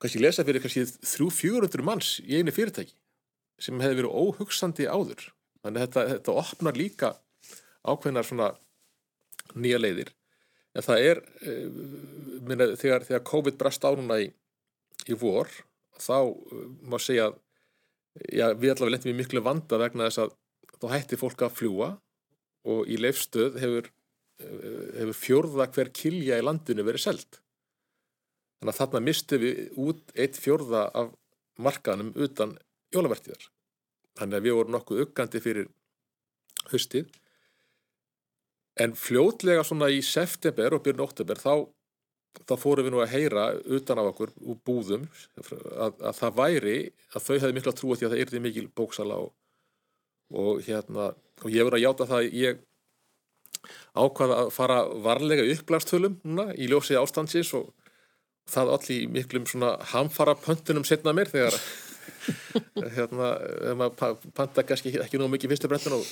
[0.03, 2.91] kannski lesa fyrir kannski 300-400 manns í einu fyrirtæki
[3.61, 5.29] sem hefði verið óhugsandi áður.
[5.63, 7.11] Þannig að þetta, þetta opnar líka
[7.85, 8.51] ákveðnar svona
[9.55, 10.11] nýja leiðir.
[10.75, 11.67] En það er eh,
[12.45, 14.29] minna, þegar, þegar COVID brast á núna í,
[15.07, 15.51] í vor
[15.95, 17.29] þá uh, má segja
[18.27, 20.33] já, við allavega lendum í miklu vanda vegna þess að
[20.81, 21.87] þá hætti fólk að fljúa
[22.67, 23.87] og í leifstöð hefur,
[24.41, 27.39] hefur fjörða hver kilja í landinu verið selt
[28.59, 31.11] Þannig að þarna mistu við út eitt fjörða af
[31.61, 32.55] markanum utan
[32.95, 33.47] jólavertíðar.
[34.15, 35.69] Þannig að við vorum nokkuð uggandi fyrir
[36.71, 37.09] höstið.
[38.79, 41.67] En fljótlega svona í september og byrjun oktober þá,
[42.43, 43.45] þá fórum við nú að heyra
[43.77, 45.05] utan af okkur úr búðum
[45.39, 46.77] að, að það væri,
[47.13, 49.31] að þau hefði miklu að trúa því að það yrði mikil bóksala og,
[50.35, 52.63] og hérna, og ég verði að játa það að ég
[53.95, 57.71] ákvaða að fara varlega upplæstölum núna í ljósið ástandsins og
[58.51, 61.55] það allir miklum svona hamfara pöntunum setna mér þegar
[62.95, 63.29] hérna,
[63.77, 66.05] maður panta kannski ekki nú mikið fyrstu brentun og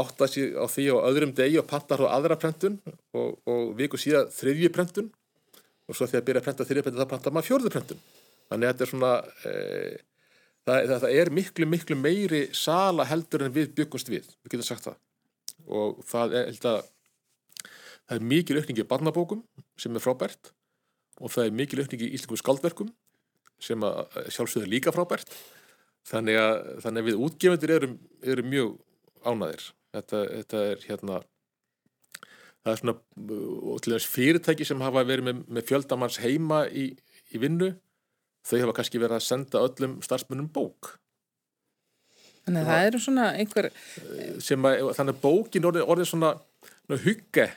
[0.00, 2.78] átta sér á því á öðrum degi og panta þá aðra brentun
[3.16, 5.10] og, og viku síðan þriðji brentun
[5.90, 8.04] og svo þegar byrja að prenta þriðprentun þá prenta maður fjörðuprentun
[8.50, 9.12] þannig að þetta er svona
[9.46, 9.54] e,
[10.66, 14.88] það, það er miklu miklu meiri sala heldur en við byggumst við við getum sagt
[14.88, 14.98] það.
[15.70, 16.88] Og það er, að,
[18.08, 19.44] það er mikil aukningi barnabókum
[19.80, 20.52] sem er frábært
[21.20, 22.92] og það er mikil aukningi í íslenskum skaldverkum
[23.60, 23.84] sem
[24.32, 25.32] sjálfsögður líka frábært.
[26.10, 26.54] Þannig að,
[26.84, 28.70] þannig að við útgefundir erum, erum mjög
[29.20, 31.18] ánaðir þetta, þetta er hérna
[32.60, 32.96] það er svona
[33.74, 36.90] og til þess fyrirtæki sem hafa verið með, með fjöldamanns heima í,
[37.32, 37.72] í vinnu
[38.46, 40.94] þau hafa kannski verið að senda öllum starfsmunum bók.
[42.46, 43.70] Þannig að það eru svona einhver
[44.42, 46.32] sem að þannig að bókin orðið, orðið svona
[47.04, 47.50] hugge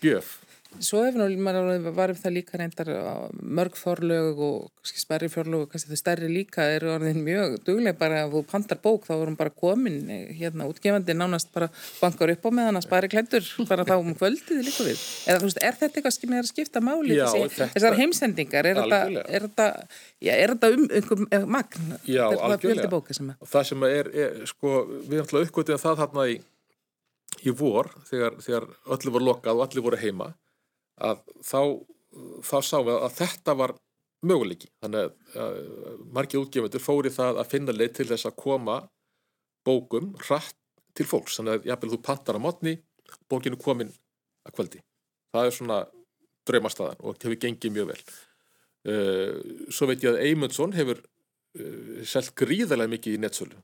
[0.00, 0.38] gjöf
[0.78, 2.88] Svo hefur maður varum það líka reyndar
[3.42, 8.20] mörg forlög og sperri forlög og kannski þau stærri líka eru orðin mjög duglega bara
[8.24, 9.98] að þú pantar bók þá vorum bara komin
[10.30, 11.68] hérna útgefandi nánast bara
[11.98, 15.02] bankar upp á með hann að spari klendur bara þá um kvöldið líka við.
[15.26, 18.68] Eða þú veist, er þetta eitthvað sem er að skipta máli Já, þessi, þessar heimsendingar?
[18.70, 19.66] Er þetta, er þetta,
[20.22, 21.96] já, er þetta um einhver magn?
[22.06, 23.00] Já, algjörlega.
[23.40, 26.38] Og það sem er, er sko, við erum alltaf uppgötið það þarna í,
[27.42, 30.30] í vor þegar, þegar öllu voru lokað og allir voru heima
[31.04, 31.60] að þá,
[32.46, 33.74] þá sáum við að þetta var
[34.26, 34.70] möguleiki.
[34.82, 35.12] Þannig að,
[35.44, 35.60] að
[36.16, 38.80] margir útgefundur fóri það að finna leið til þess að koma
[39.66, 40.56] bókum hratt
[40.96, 41.38] til fólks.
[41.38, 42.76] Þannig að jáfnvel þú pantar á mótni,
[43.30, 43.92] bókinu komin
[44.46, 44.82] að kvöldi.
[45.30, 45.80] Það er svona
[46.48, 48.02] draumastaðan og hefur gengið mjög vel.
[48.80, 49.34] Uh,
[49.68, 53.58] svo veit ég að Eymundsson hefur uh, selgt gríðarlega mikið í nettsölu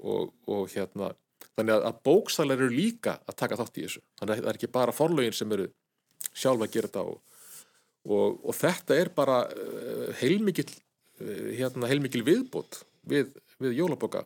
[0.00, 1.10] og, og hérna
[1.54, 4.00] þannig að bóksalar eru líka að taka þátt í þessu.
[4.20, 5.68] Þannig að það er ekki bara forlögin sem eru
[6.32, 7.20] sjálfa að gera þetta og,
[8.08, 10.68] og, og þetta er bara uh, heilmikil,
[11.20, 14.24] uh, hérna, heilmikil viðbót við, við jólaboka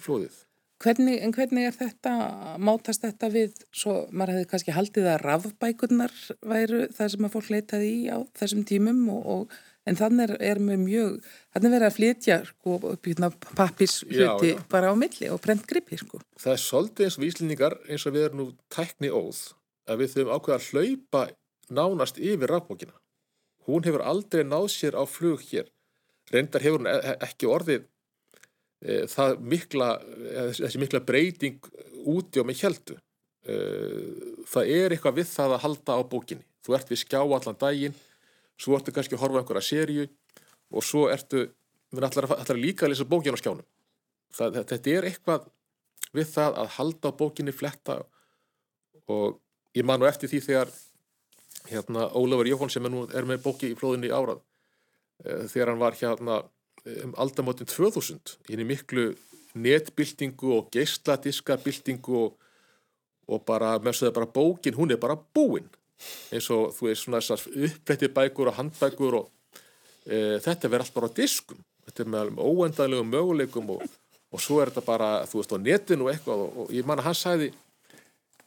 [0.00, 0.38] flóðið.
[0.80, 2.12] Hvernig, en hvernig er þetta,
[2.56, 7.50] mátast þetta við, svo maður hefði kannski haldið að rafbækurnar væru það sem að fólk
[7.52, 9.58] leitaði í á þessum tímum og, og
[9.90, 11.20] en þannig er, er mjög,
[11.52, 13.14] þannig er verið að flytja sko í
[13.58, 16.20] pappis hluti bara á milli og brent grippi sko.
[16.40, 19.42] Það er svolítið eins og víslendingar eins og við erum nú tækni óð
[19.90, 21.22] að við þurfum ákveða að hlaupa
[21.70, 22.94] nánast yfir rafbókina.
[23.66, 25.68] Hún hefur aldrei náð sér á flug hér.
[26.30, 27.86] Reyndar hefur hún e- ekki orðið
[28.80, 29.00] e,
[29.40, 31.58] mikla, e, þessi mikla breyting
[32.08, 32.98] úti og með heldu.
[33.44, 33.56] E,
[34.50, 36.46] það er eitthvað við það að halda á bókinni.
[36.64, 37.98] Þú ert við skjá allan daginn,
[38.60, 40.08] svo ertu kannski að horfa einhverja sériu
[40.70, 41.48] og svo ertu,
[41.90, 43.66] við ætlar líka að lesa bókin á skjánum.
[44.30, 45.48] Það, þetta er eitthvað
[46.14, 47.96] við það að halda á bókinni, fletta
[49.10, 49.40] og
[49.76, 50.72] ég man nú eftir því þegar
[51.70, 54.40] hérna Ólafur Jóhann sem er nú er með bóki í flóðinni árað
[55.24, 56.40] e, þegar hann var hérna
[57.04, 59.10] um aldamotinn 2000 í henni miklu
[59.54, 62.36] netbildingu og geisladiskabildingu og,
[63.30, 65.68] og bara með þess að bara bókin hún er bara búinn
[66.32, 69.26] eins og þú veist svona þessar upprættið bækur og handbækur og
[70.06, 71.58] e, þetta verður allt bara á diskum.
[71.86, 73.84] Þetta er með óendalegum möguleikum og,
[74.30, 77.02] og svo er þetta bara þú veist á netinu og eitthvað og, og ég man
[77.02, 77.50] að hann sæði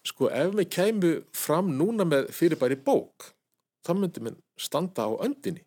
[0.08, 3.32] sko ef við kæmu fram núna með fyrirbæri bók
[3.84, 5.64] þá myndum við standa á öndinni.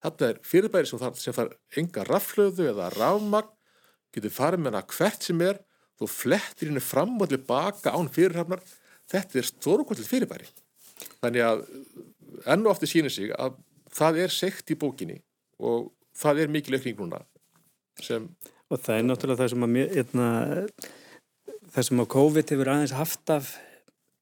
[0.00, 3.50] Þetta er fyrirbæri sem þarf, þarf enga raflöðu eða rafmagn
[4.14, 5.60] getur farið með hana hvert sem er
[6.00, 8.62] þú flettir henni fram og tilbaka án fyrirhafnar.
[9.10, 10.48] Þetta er stórkvöldið fyrirbæri.
[11.20, 11.66] Þannig að
[12.48, 13.58] enn og aftur sínir sig að
[13.94, 15.18] það er sekt í bókinni
[15.60, 17.20] og það er mikil aukning núna
[18.00, 18.28] sem
[18.70, 20.26] og það er náttúrulega það sem að mér hérna,
[21.74, 23.52] það sem að COVID hefur aðeins haft af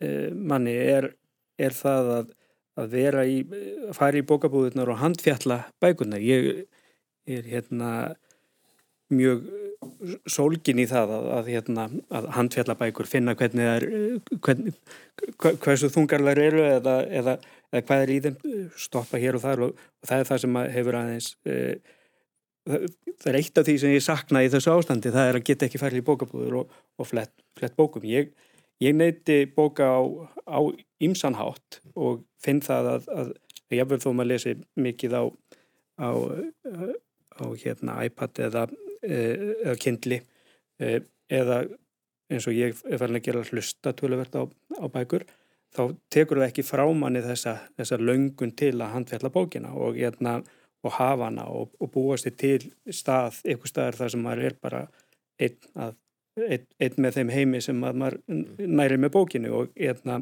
[0.05, 1.13] uh, manni er,
[1.61, 2.33] er það að,
[2.79, 3.41] að vera í,
[3.89, 6.23] að fara í bókabúðunar og handfjalla bækunar.
[6.23, 6.67] Ég
[7.29, 7.93] er hérna
[9.13, 9.47] mjög
[10.29, 13.87] sólgin í það að, að, hérna, að handfjalla bækur finna hvernig það er,
[14.45, 14.81] hvernig,
[15.63, 17.37] hversu þungarlegar eru eða, eða,
[17.73, 18.41] eða hvað er í þeim,
[18.81, 21.95] stoppa hér og þar og, og það er það sem hefur aðeins uh,
[22.69, 25.69] það er eitt af því sem ég sakna í þessu ástandi, það er að geta
[25.69, 28.07] ekki færið í bókabúður og, og flett, flett bókum.
[28.09, 28.31] Ég,
[28.85, 30.61] ég neyti bóka á,
[31.05, 33.35] ímsanhátt og finn það að, að
[33.75, 34.55] ég verður þó maður að lesi
[34.87, 35.25] mikið á,
[36.03, 36.11] á,
[37.39, 38.65] á hérna, iPad eða,
[39.03, 40.23] eða Kindle
[40.79, 41.63] eða
[42.29, 44.45] eins og ég er farin að gera hlusta töluvert á,
[44.77, 45.25] á bækur,
[45.73, 50.39] þá tekur það ekki frá manni þessa, þessa löngun til að handfjalla bókina og hérna
[50.87, 54.59] og hafa hana og, og búast þið til stað, einhver staðar þar sem maður er
[54.63, 54.83] bara
[55.43, 55.97] einn, að,
[56.39, 60.21] einn, einn með þeim heimi sem maður næri með bókinu og, eitna,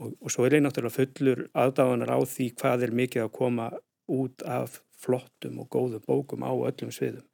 [0.00, 3.68] og, og svo er ég náttúrulega fullur aðdáðanar á því hvað er mikið að koma
[4.12, 7.26] út af flottum og góðum bókum á öllum sviðum.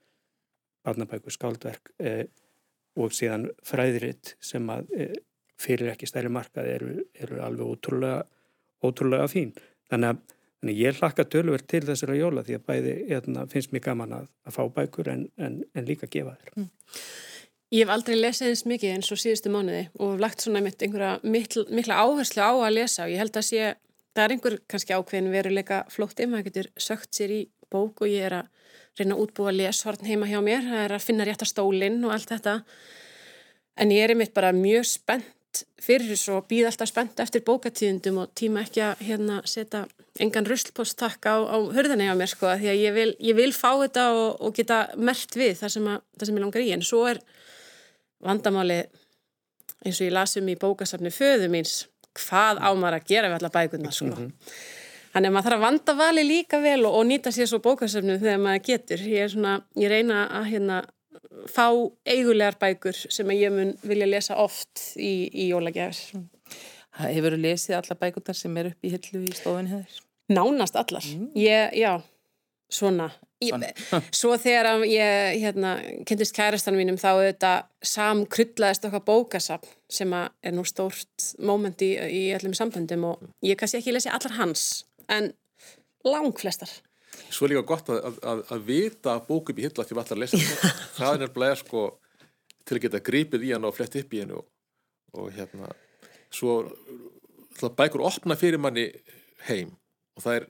[0.86, 2.26] Barnabækur, skáldverk eh,
[2.98, 5.16] og síðan fræðiritt sem að eh,
[5.58, 8.22] fyrir ekki stærri markað eru, eru alveg ótrúlega,
[8.84, 9.52] ótrúlega fín.
[9.90, 13.84] Þannig að Þannig ég hlakka tölver til þessara jóla því að bæði hérna, finnst mér
[13.84, 16.54] gaman að, að fá bækur en, en, en líka gefa þér.
[16.56, 16.70] Mm.
[17.68, 20.82] Ég hef aldrei lesið eins mikið eins og síðustu mánuði og hef lagt svona mitt
[20.82, 23.72] einhverja mikla, mikla áherslu á að lesa og ég held að sé,
[24.16, 28.24] það er einhver kannski ákveðin veruleika flótti, maður getur sökt sér í bók og ég
[28.30, 28.48] er að
[28.98, 32.16] reyna að útbúa leshorn heima hjá mér, það er að finna rétt að stólinn og
[32.16, 32.56] allt þetta
[33.78, 35.34] en ég er einmitt bara mjög spennt
[35.82, 39.86] fyrir þess og býð alltaf spennt eftir bókatíðundum og tíma ekki að hérna setja
[40.22, 43.70] engan ruslposttakk á, á hörðinni á mér sko því að ég vil, ég vil fá
[43.80, 46.84] þetta og, og geta mert við það sem, að, það sem ég langar í en
[46.86, 47.22] svo er
[48.24, 48.80] vandamáli
[49.86, 51.86] eins og ég lasum í bókasafni föðu míns
[52.18, 54.10] hvað ámar að gera við alla bækuna sko.
[54.10, 54.52] Mm -hmm.
[55.12, 58.18] Þannig að maður þarf að vanda vali líka vel og, og nýta sér svo bókasafnu
[58.18, 59.00] þegar maður getur.
[59.00, 60.82] Ég, svona, ég reyna að hérna,
[61.50, 61.68] fá
[62.08, 66.22] eigulegar bækur sem ég mun vilja lesa oft í, í jólagjafir.
[66.98, 70.04] Hefur þú lesið alla bækurnar sem er upp í hillu í stofinu hefur?
[70.28, 71.04] Nánast allar.
[71.04, 71.28] Mm.
[71.38, 71.92] Ég, já,
[72.72, 73.08] svona.
[73.38, 73.54] Ég,
[74.18, 75.76] svo þegar ég hérna,
[76.08, 82.24] kynntist kærastanum mínum þá auðvitað samkryllaðist okkar bókasapn sem er nú stórt móment í, í
[82.34, 84.66] öllum samböndum og ég kannski ekki lesi allar hans
[85.06, 85.30] en
[86.06, 86.72] lang flestar.
[87.28, 90.02] Svo er líka gott að, að, að vita bók upp í hillu að því að
[90.02, 90.40] allar lesa
[90.98, 91.84] það er nefnilega sko
[92.68, 94.48] til að geta grípið í hann og flett upp í hann og,
[95.16, 95.70] og hérna
[96.28, 96.58] svo
[97.78, 98.90] bækur opna fyrir manni
[99.48, 99.72] heim
[100.16, 100.48] og það er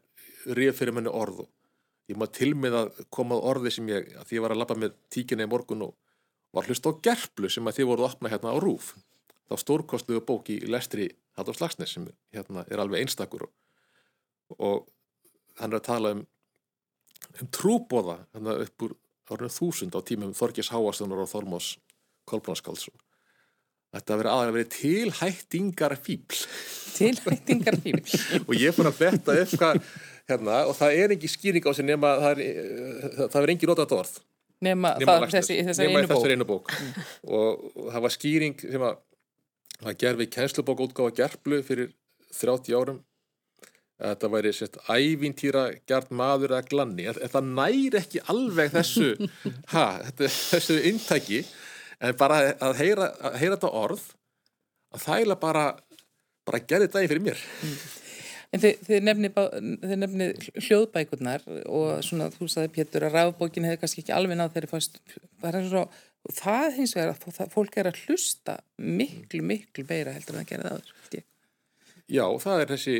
[0.59, 1.47] rif fyrir manni orðu
[2.09, 4.79] ég maður til með að koma á orði sem ég, að ég var að lappa
[4.79, 5.97] með tíkinni í morgun og
[6.57, 8.95] var hlust á gerflu sem að þið voruð opna hérna á rúf
[9.49, 13.53] þá stórkostluðu bók í lestri Haldur Slagsnes sem hérna er alveg einstakur og,
[14.57, 14.89] og
[15.61, 16.25] hann er að tala um,
[17.41, 18.97] um trúbóða upp úr
[19.29, 21.77] árið þúsund á tímum Þorgis Háastunar og Þormós
[22.29, 22.97] Kolbranskálsson
[23.89, 26.41] Þetta að vera aðeins að vera tilhættingar fíbl.
[26.99, 28.03] Tilhættingar fíbl.
[28.49, 29.79] og ég fór að betta upp hvað
[30.29, 32.59] hérna og það er ekki skýring á sig nema það er,
[33.23, 34.19] það er engin notað orð.
[34.67, 36.03] Nema, nema það, þessi, þessi nema.
[36.05, 36.73] Nema einu bók.
[36.75, 37.07] Mm.
[37.39, 39.01] Og, og það var skýring sem að
[39.79, 41.93] það gerði kænslubók útgáða gerflu fyrir
[42.35, 43.01] 30 árum.
[43.99, 47.09] Þetta væri sérst ævintýra gert maður að glanni.
[47.11, 49.09] En það næri ekki alveg þessu,
[49.75, 49.87] ha,
[50.21, 51.43] þessu intæki
[51.99, 54.05] en bara að heyra, að heyra þetta orð
[54.95, 55.65] að þægla bara
[56.49, 57.79] bara gerði dagi fyrir mér mm.
[58.49, 60.27] En þið, þið nefnið nefni
[60.65, 64.97] hljóðbækurnar og svona þú sagði Pétur að rafbókin hefði kannski ekki alveg náð þeirri fast
[65.43, 65.83] það svo,
[66.39, 70.73] það hins vegar að fólk er að hlusta miklu, miklu beira heldur en að gera
[70.73, 71.21] það
[72.09, 72.95] Já, það er þessi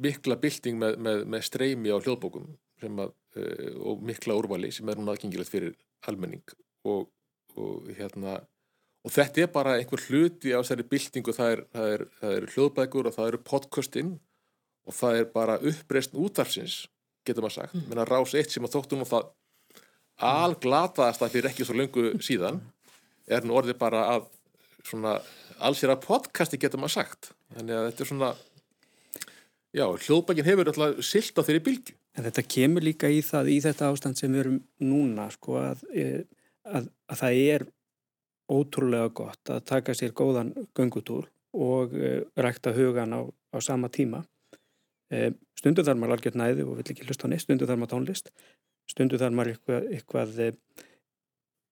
[0.00, 2.46] mikla bylting með, með, með streymi á hljóðbókum
[2.86, 5.76] að, uh, og mikla úrvali sem er núna aðgengilegt fyrir
[6.08, 6.44] almenning
[6.86, 7.10] og
[7.56, 8.40] og hérna
[9.06, 12.46] og þetta er bara einhver hluti á þessari byltingu, það er, það er, það er
[12.54, 14.12] hljóðbækur og það eru podcastinn
[14.86, 16.78] og það er bara uppreist útvarfsins,
[17.26, 17.84] getur maður sagt, mm.
[17.90, 19.28] menn að rás eitt sem að þóttum og það
[20.26, 22.60] alglataðast að fyrir ekki svo lungu síðan
[23.26, 24.28] er nú orðið bara að
[24.86, 25.16] svona
[25.66, 28.32] allsér að podcasti getur maður sagt, þannig að þetta er svona
[29.76, 31.96] já, hljóðbækin hefur alltaf silt á þeirri bylgu.
[32.16, 35.82] En þetta kemur líka í það, í þetta ástand sem við erum núna, sko að
[36.66, 37.64] að, að það er
[38.52, 44.22] ótrúlega gott að taka sér góðan göngutúr og uh, rækta hugan á, á sama tíma.
[45.10, 47.94] Uh, stundu þarf maður algjörð næði og vill ekki hlusta á neitt, stundu þarf maður
[47.94, 48.30] tónlist,
[48.90, 50.86] stundu þarf maður eitthvað, eitthvað, eh,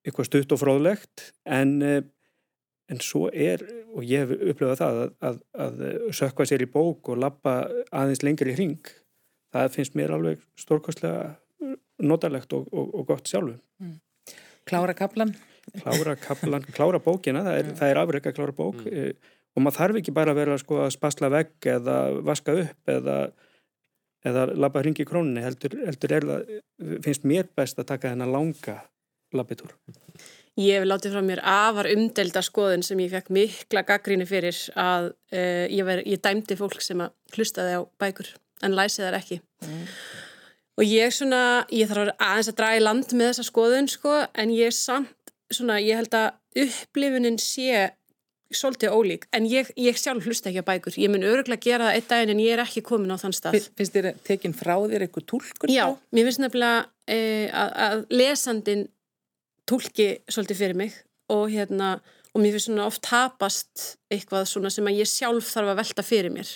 [0.04, 1.76] eitthvað stutt og fróðlegt en,
[2.92, 3.62] en svo er,
[3.94, 7.54] og ég hef upplöfað það, að, að, að sökva sér í bók og lappa
[7.88, 8.90] aðeins lengur í hring,
[9.54, 11.32] það finnst mér alveg stórkostlega
[12.04, 13.56] notalegt og, og, og gott sjálfu.
[13.80, 13.96] Mm.
[14.68, 15.32] Klára kaplan?
[15.78, 18.92] Klára kaplan, klára bókina, það er, er afreg að klára bók mm.
[18.92, 22.90] Eh, og maður þarf ekki bara að vera sko, að spasla vegg eða vaska upp
[22.90, 23.18] eða,
[24.26, 26.56] eða labba hringi í krónunni, heldur, heldur er það,
[27.06, 28.80] finnst mér best að taka þennan langa
[29.34, 29.76] labbitúr.
[30.60, 35.08] Ég hef látið frá mér afar umdelda skoðun sem ég fekk mikla gaggríni fyrir að
[35.34, 38.30] uh, ég, ver, ég dæmdi fólk sem að hlustaði á bækur
[38.62, 39.40] en læsið þar ekki.
[39.66, 39.82] Mm.
[40.78, 41.42] Og ég svona,
[41.74, 45.80] ég þarf aðeins að draga í land með þessa skoðun sko, en ég samt, svona,
[45.82, 47.90] ég held að upplifunin sé
[48.54, 50.96] svolítið ólík, en ég, ég sjálf hlusta ekki á bækur.
[51.00, 53.58] Ég mun öruglega gera það eitt daginn en ég er ekki komin á þann stað.
[53.74, 55.72] Finnst þér tekinn frá þér eitthvað tólkur?
[55.72, 57.18] Já, mér finnst nefnilega e,
[57.50, 58.84] að, að lesandin
[59.68, 60.94] tólki svolítið fyrir mig
[61.32, 61.96] og hérna,
[62.34, 66.04] og mér finnst svona oft tapast eitthvað svona sem að ég sjálf þarf að velta
[66.06, 66.50] fyrir mér.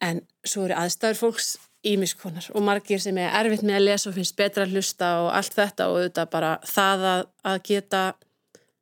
[0.00, 1.50] En svo eru aðstæður fólks
[1.86, 5.30] ímiskonar og margir sem er erfitt með að lesa og finnst betra að hlusta og
[5.36, 8.02] allt þetta og auðvitað bara það að, að geta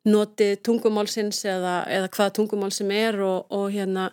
[0.08, 4.08] notið tungumálsins eða, eða hvað tungumál sem er og, og hérna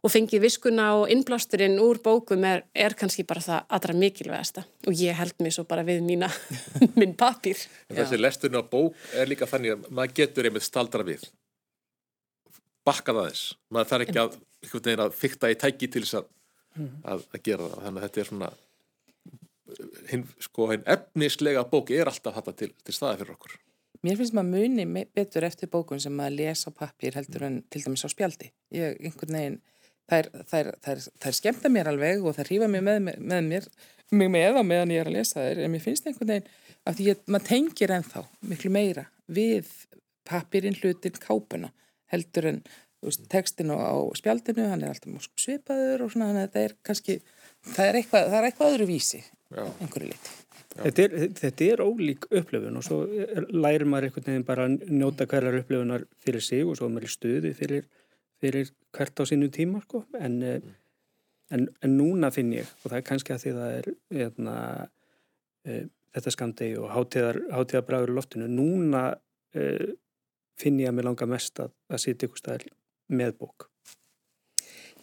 [0.00, 4.96] og fengið viskuna og innblásturinn úr bókum er, er kannski bara það allra mikilvægasta og
[4.96, 6.30] ég held mig svo bara við mína,
[7.00, 7.60] minn papír.
[7.90, 11.26] En þessi lesturinn á bók er líka þannig að maður getur einmitt staldra við.
[12.86, 13.54] Bakka það þess.
[13.68, 16.28] Maður þarf ekki að, að fykta í tæki til þess að,
[17.04, 17.80] að, að gera það.
[17.86, 18.52] Þannig að þetta er svona,
[20.14, 23.58] hinn, sko, hinn efnislega bók er alltaf þetta til, til staða fyrir okkur.
[24.00, 27.82] Mér finnst maður muni betur eftir bókun sem maður lesa á pappir heldur en til
[27.84, 28.48] dæmis á spjaldi.
[28.72, 29.58] Ég, einhvern veginn,
[30.10, 33.70] þær, þær, þær, þær skemmta mér alveg og þær hrífa mér með, með mér,
[34.10, 36.52] mig með á meðan ég er að lesa þær, en mér finnst einhvern veginn
[36.88, 39.72] að því að maður tengir ennþá miklu meira við
[40.28, 41.72] pappirinn, hlutin, kápuna
[42.10, 42.62] heldur en
[43.04, 46.64] veist, textin á, á spjaldinu, hann er alltaf mjög svipaður og svona, þannig að þetta
[46.66, 47.18] er kannski,
[47.70, 49.64] það er eitthvað, það er eitthvað öðru vísi, Já.
[49.68, 50.36] einhverju liti.
[50.70, 53.00] Þetta er, þetta er ólík upplifun og svo
[53.50, 57.08] lærir maður einhvern veginn bara að njóta hverjar upplifunar fyrir sig og svo er maður
[57.08, 57.88] í stuði fyrir,
[58.40, 60.04] fyrir hvert á sínu tíma sko.
[60.18, 60.60] en, eh,
[61.50, 63.88] en, en núna finn ég og það er kannski að því það er
[64.26, 64.56] eðna,
[65.66, 65.80] e,
[66.14, 66.92] þetta skamdegi og
[68.12, 68.46] í loftinu.
[68.48, 69.02] Núna
[69.54, 69.66] e,
[70.60, 72.68] finn ég að mér langar mest að, að sitja ykkur staðar
[73.10, 73.69] með bók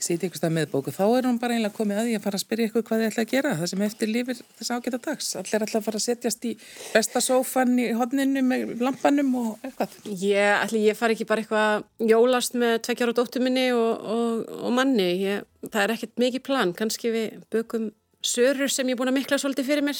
[0.03, 2.39] sitja ykkur stað með bóku, þá er hún bara einlega komið að því að fara
[2.39, 5.29] að spyrja ykkur hvað þið ætla að gera það sem eftir lífir þess ágæta dags
[5.41, 6.53] allir ætla að fara að setjast í
[6.93, 9.95] besta sófan í hodninu með lampanum og eitthvað
[10.27, 14.45] Ég, ætli, ég fari ekki bara eitthvað jólast með tveggjar og dóttu minni og, og,
[14.67, 15.09] og manni.
[15.23, 16.71] Ég, það er ekkert mikið plan.
[16.77, 17.89] Kannski við bökum
[18.25, 19.99] sörur sem ég er búin að mikla svolítið fyrir mér.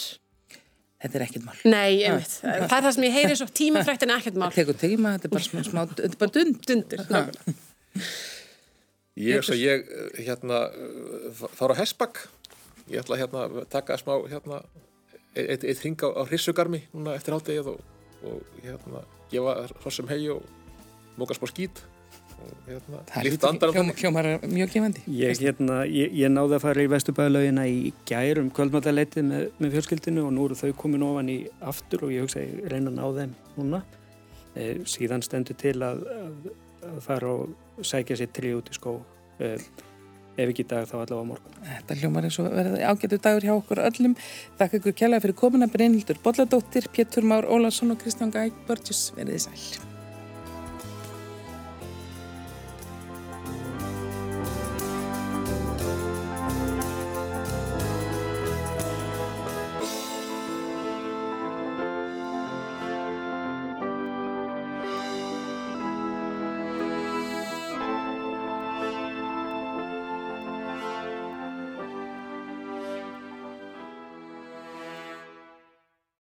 [1.03, 2.31] þetta er ekkert mál Nei, einmitt.
[2.41, 4.49] Það er það sem ég heyri svo tímafrækt en ekkert mál.
[4.49, 7.03] það tekur tíma, þetta er bara smá, smá þetta er bara dund Dundur.
[9.17, 12.27] Ég, svo ég, eh, hérna, eh, fara á Hesbakk.
[12.89, 14.61] Ég ætla að hérna, taka smá, hérna,
[15.35, 17.79] eitt, eitt hring á, á hrissugarmi núna eftir háttegið og,
[18.23, 20.43] og hérna, gefa hrossum hegi og
[21.17, 21.81] móka smá skít
[22.37, 23.01] og hérna,
[23.97, 29.25] hljómar mjög gefandi Ég, hérna, ég, ég náði að fara í Vesturbæðlaugina í gærum kvöldmallaleitið
[29.25, 32.47] með, með fjölskyldinu og nú eru þau komin ofan í aftur og ég hugsa að
[32.47, 33.81] ég reyna að ná þeim núna.
[34.57, 36.51] E, síðan stendur til að, að
[37.03, 38.97] fara og sækja sér tri út í skó.
[39.39, 39.55] E,
[40.37, 41.59] ef ekki í dag þá allavega morgun.
[41.65, 44.15] Þetta hljómar eins og verði ágætu dagur hjá okkur öllum.
[44.61, 49.07] Þakka ykkur kjærlega fyrir komuna Brynhildur Bolladóttir, Pétur Már Ólarsson og Kristján Gæk Börgjus.
[49.17, 49.86] Verðið sæl.